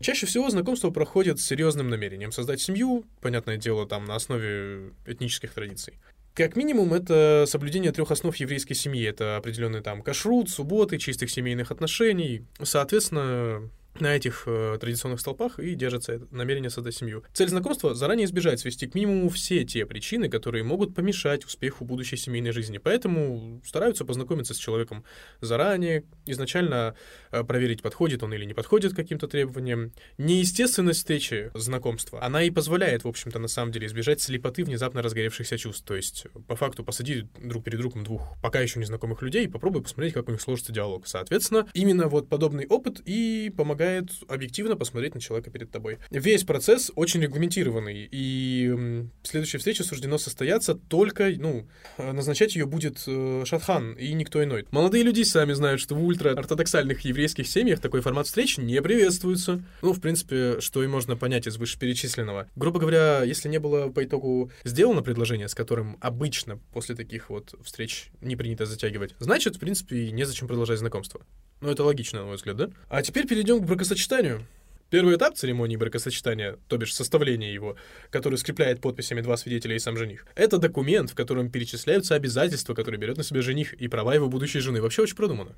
[0.00, 5.52] Чаще всего знакомство проходит с серьезным намерением создать семью, понятное дело, там на основе этнических
[5.52, 5.94] традиций.
[6.36, 9.02] Как минимум, это соблюдение трех основ еврейской семьи.
[9.02, 12.44] Это определенный там кашрут, субботы, чистых семейных отношений.
[12.62, 13.70] Соответственно,
[14.00, 17.24] на этих э, традиционных столпах и держится намерение создать семью.
[17.32, 22.16] Цель знакомства— заранее избежать свести к минимуму все те причины, которые могут помешать успеху будущей
[22.16, 22.78] семейной жизни.
[22.78, 25.04] Поэтому стараются познакомиться с человеком
[25.40, 26.94] заранее, изначально
[27.30, 29.92] э, проверить, подходит он или не подходит к каким-то требованиям.
[30.18, 35.58] Неестественность встречи знакомства, она и позволяет, в общем-то, на самом деле, избежать слепоты внезапно разгоревшихся
[35.58, 35.84] чувств.
[35.86, 39.82] То есть, по факту, посади друг перед другом двух пока еще незнакомых людей и попробуй
[39.82, 41.06] посмотреть, как у них сложится диалог.
[41.06, 43.85] Соответственно, именно вот подобный опыт и помогает
[44.28, 45.98] объективно посмотреть на человека перед тобой.
[46.10, 51.68] Весь процесс очень регламентированный, и следующая встреча суждено состояться только, ну,
[51.98, 54.66] э, назначать ее будет э, Шатхан и никто иной.
[54.70, 59.64] Молодые люди сами знают, что в ультра-ортодоксальных еврейских семьях такой формат встреч не приветствуется.
[59.82, 62.48] Ну, в принципе, что и можно понять из вышеперечисленного.
[62.56, 67.54] Грубо говоря, если не было по итогу сделано предложение, с которым обычно после таких вот
[67.62, 71.22] встреч не принято затягивать, значит, в принципе, и незачем продолжать знакомство.
[71.62, 72.70] Ну, это логично, на мой взгляд, да?
[72.88, 74.46] А теперь перейдем к бракосочетанию.
[74.88, 77.76] Первый этап церемонии бракосочетания, то бишь составление его,
[78.10, 82.98] который скрепляет подписями два свидетеля и сам жених, это документ, в котором перечисляются обязательства, которые
[82.98, 84.80] берет на себя жених и права его будущей жены.
[84.80, 85.54] Вообще очень продумано.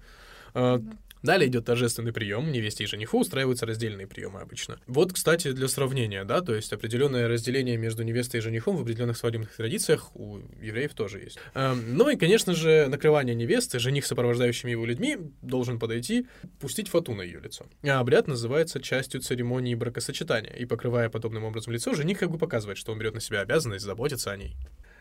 [0.58, 0.82] А,
[1.22, 4.78] Далее идет торжественный прием, невесте и жениху устраиваются раздельные приемы обычно.
[4.86, 9.16] Вот, кстати, для сравнения, да, то есть определенное разделение между невестой и женихом в определенных
[9.16, 11.38] свадебных традициях у евреев тоже есть.
[11.54, 16.26] Эм, Ну и, конечно же, накрывание невесты, жених с сопровождающими его людьми должен подойти,
[16.60, 17.66] пустить фату на ее лицо.
[17.82, 22.78] А обряд называется частью церемонии бракосочетания, и покрывая подобным образом лицо, жених как бы показывает,
[22.78, 24.56] что он берет на себя обязанность заботиться о ней.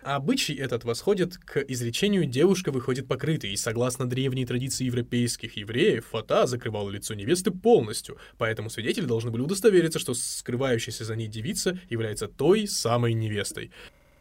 [0.07, 6.05] А обычай этот восходит к изречению «девушка выходит покрытой», и согласно древней традиции европейских евреев,
[6.05, 11.77] фата закрывала лицо невесты полностью, поэтому свидетели должны были удостовериться, что скрывающаяся за ней девица
[11.89, 13.71] является той самой невестой.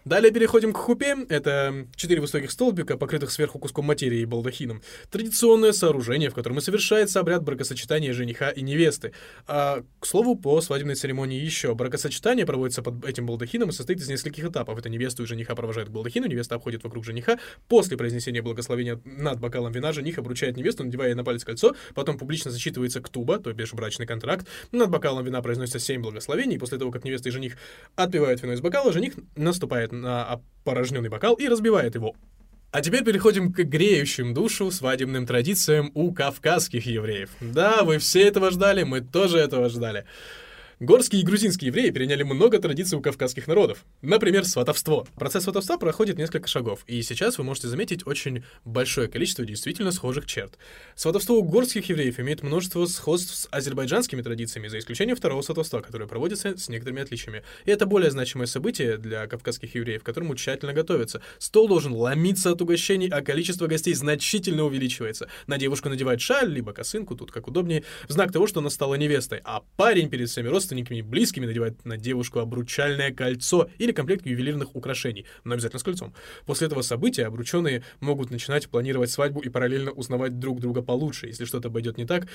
[0.07, 1.17] Далее переходим к хупе.
[1.29, 4.81] Это четыре высоких столбика, покрытых сверху куском материи и балдахином.
[5.11, 9.11] Традиционное сооружение, в котором и совершается обряд бракосочетания жениха и невесты.
[9.49, 11.75] А, к слову, по свадебной церемонии еще.
[11.75, 14.79] Бракосочетание проводится под этим балдахином и состоит из нескольких этапов.
[14.79, 17.41] Это невесту и жениха провожают к балдахину, невеста обходит вокруг жениха.
[17.67, 21.75] После произнесения благословения над бокалом вина жених обручает невесту, надевая ей на палец кольцо.
[21.97, 24.47] Потом публично зачитывается ктуба, то бишь брачный контракт.
[24.71, 26.61] Над бокалом вина произносится семь благословений.
[26.61, 27.57] После того, как невеста и жених
[27.97, 32.15] отпивают вино из бокала, жених наступает на опорожненный бокал и разбивает его.
[32.73, 37.31] А теперь переходим к греющим душу свадебным традициям у кавказских евреев.
[37.41, 40.05] Да, вы все этого ждали, мы тоже этого ждали.
[40.79, 43.87] Горские и грузинские евреи переняли много традиций у кавказских народов.
[44.03, 45.07] Например, сватовство.
[45.15, 50.27] Процесс сватовства проходит несколько шагов, и сейчас вы можете заметить очень большое количество действительно схожих
[50.27, 50.59] черт.
[50.95, 56.07] Сватовство у горских евреев имеет множество сходств с азербайджанскими традициями, за исключением второго сватовства, которое
[56.07, 57.43] проводится с некоторыми отличиями.
[57.65, 61.23] И это более значимое событие для кавказских евреев, к которому тщательно готовятся.
[61.39, 65.31] Стол должен ломиться от угощений, а количество гостей значительно увеличивается.
[65.47, 68.97] На девушку надевают шаль, либо косынку, тут как удобнее, в знак того, что она стала
[68.97, 74.27] невестой, а парень перед всеми родственниками и близкими надевает на девушку обручальное кольцо или комплект
[74.27, 76.15] ювелирных украшений, но обязательно с кольцом.
[76.47, 81.27] После этого события обрученные могут начинать планировать свадьбу и параллельно узнавать друг друга получше.
[81.27, 82.29] Если что-то пойдет не так,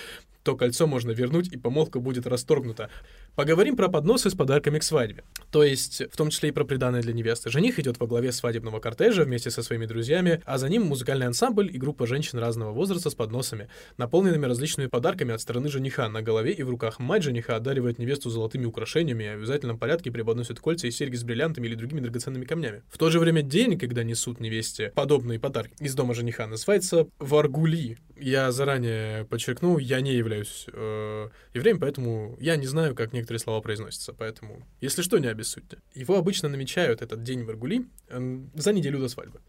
[0.43, 2.89] то кольцо можно вернуть, и помолвка будет расторгнута.
[3.35, 5.23] Поговорим про подносы с подарками к свадьбе.
[5.51, 7.49] То есть, в том числе и про приданное для невесты.
[7.49, 11.69] Жених идет во главе свадебного кортежа вместе со своими друзьями, а за ним музыкальный ансамбль
[11.73, 16.09] и группа женщин разного возраста с подносами, наполненными различными подарками от стороны жениха.
[16.09, 20.11] На голове и в руках мать жениха одаривает невесту золотыми украшениями и в обязательном порядке
[20.11, 22.83] преподносит кольца и серьги с бриллиантами или другими драгоценными камнями.
[22.89, 27.97] В то же время день, когда несут невесте подобные подарки из дома жениха, называется Варгули.
[28.21, 33.61] Я заранее подчеркну, я не являюсь э, евреем, поэтому я не знаю, как некоторые слова
[33.61, 35.79] произносятся, поэтому, если что, не обессудьте.
[35.95, 39.39] Его обычно намечают, этот день Варгули, э, за неделю до свадьбы.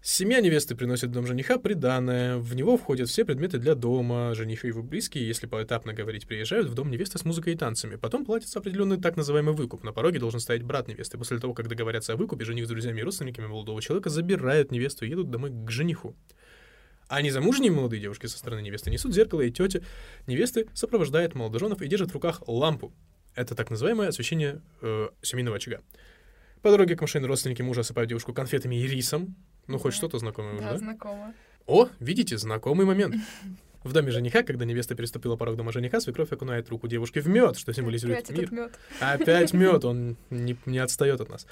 [0.00, 4.64] Семья невесты приносит в дом жениха приданное, в него входят все предметы для дома, жених
[4.64, 7.96] и его близкие, если поэтапно говорить, приезжают в дом невесты с музыкой и танцами.
[7.96, 9.82] Потом платится определенный так называемый выкуп.
[9.82, 11.18] На пороге должен стоять брат невесты.
[11.18, 15.04] После того, как договорятся о выкупе, жених с друзьями и родственниками молодого человека забирают невесту
[15.04, 16.14] и едут домой к жениху.
[17.08, 19.80] А незамужние молодые девушки со стороны невесты несут зеркало, и тетя
[20.26, 22.92] невесты сопровождает молодоженов и держит в руках лампу.
[23.34, 25.80] Это так называемое освещение э, семейного очага.
[26.60, 29.36] По дороге к машине родственники мужа осыпают девушку конфетами и рисом.
[29.68, 29.96] Ну, хоть Да.
[29.96, 30.78] что-то знакомое уже, Да, да?
[30.78, 31.34] знакомо.
[31.66, 33.14] О, видите, знакомый момент.
[33.88, 37.56] В доме жениха, когда невеста переступила порог дома жениха, свекровь окунает руку девушки в мед,
[37.56, 38.52] что символизирует Опять мир.
[38.52, 38.72] мед.
[39.00, 41.46] Опять мед, он не, не отстает от нас.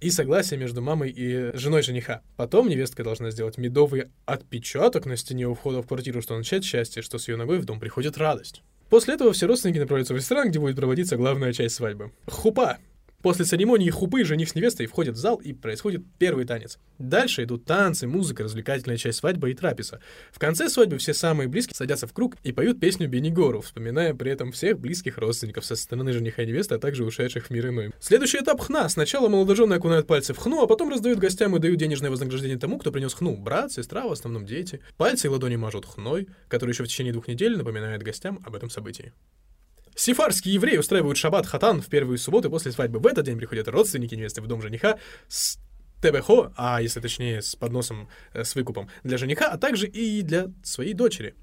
[0.00, 2.22] И согласие между мамой и женой жениха.
[2.36, 7.02] Потом невестка должна сделать медовый отпечаток на стене у входа в квартиру, что означает счастье,
[7.02, 8.62] что с ее ногой в дом приходит радость.
[8.88, 12.12] После этого все родственники направляются в ресторан, где будет проводиться главная часть свадьбы.
[12.26, 12.78] Хупа!
[13.22, 16.78] После церемонии хупы жених с невестой входят в зал и происходит первый танец.
[16.98, 20.00] Дальше идут танцы, музыка, развлекательная часть свадьбы и трапеза.
[20.32, 24.32] В конце свадьбы все самые близкие садятся в круг и поют песню Бенигору, вспоминая при
[24.32, 27.92] этом всех близких родственников со стороны жениха и невесты, а также ушедших в мир иной.
[28.00, 28.88] Следующий этап хна.
[28.88, 32.78] Сначала молодожены окунают пальцы в хну, а потом раздают гостям и дают денежное вознаграждение тому,
[32.78, 33.36] кто принес хну.
[33.36, 34.80] Брат, сестра, в основном дети.
[34.96, 38.68] Пальцы и ладони мажут хной, который еще в течение двух недель напоминает гостям об этом
[38.68, 39.12] событии.
[39.94, 42.98] Сифарские евреи устраивают шаббат хатан в первые субботы после свадьбы.
[42.98, 45.58] В этот день приходят родственники невесты в дом жениха с
[46.00, 50.50] ТБХ, а если точнее с подносом э, с выкупом для жениха, а также и для
[50.62, 51.34] своей дочери.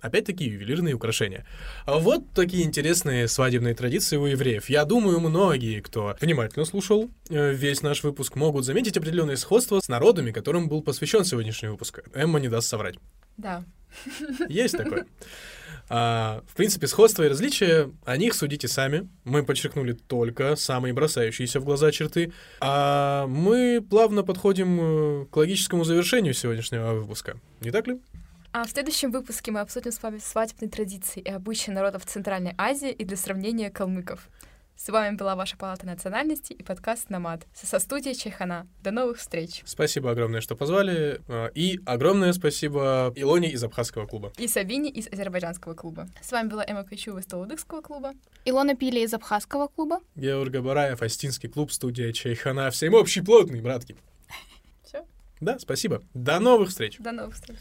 [0.00, 1.44] Опять-таки ювелирные украшения.
[1.84, 4.70] А Вот такие интересные свадебные традиции у евреев.
[4.70, 9.88] Я думаю, многие, кто внимательно слушал э, весь наш выпуск, могут заметить определенные сходства с
[9.88, 12.00] народами, которым был посвящен сегодняшний выпуск.
[12.14, 12.94] Эмма не даст соврать.
[13.36, 13.64] Да.
[14.48, 15.06] Есть такое.
[15.90, 19.08] А, в принципе, сходства и различия, о них судите сами.
[19.24, 22.32] Мы подчеркнули только самые бросающиеся в глаза черты.
[22.60, 27.38] А мы плавно подходим э, к логическому завершению сегодняшнего выпуска.
[27.60, 28.00] Не так ли?
[28.52, 32.90] А в следующем выпуске мы обсудим с вами свадебные традиции и обычаи народов Центральной Азии
[32.90, 34.28] и для сравнения калмыков.
[34.78, 38.68] С вами была ваша палата национальностей и подкаст «Намад» со студией Чайхана.
[38.80, 39.62] До новых встреч!
[39.66, 41.20] Спасибо огромное, что позвали.
[41.26, 44.32] А, И огромное спасибо Илоне из Абхазского клуба.
[44.38, 46.06] И Сабине из азербайджанского клуба.
[46.22, 48.14] С вами была Эмма Качува из Толодыкского клуба.
[48.44, 49.98] Илона Пили из Абхазского клуба.
[50.14, 52.70] Георг Бараев, Астинский клуб, студия Чайхана.
[52.70, 53.96] Всем общий плотный, братки.
[54.84, 55.04] Все.
[55.40, 56.04] Да, спасибо.
[56.14, 56.98] До новых встреч.
[57.00, 57.58] До новых встреч!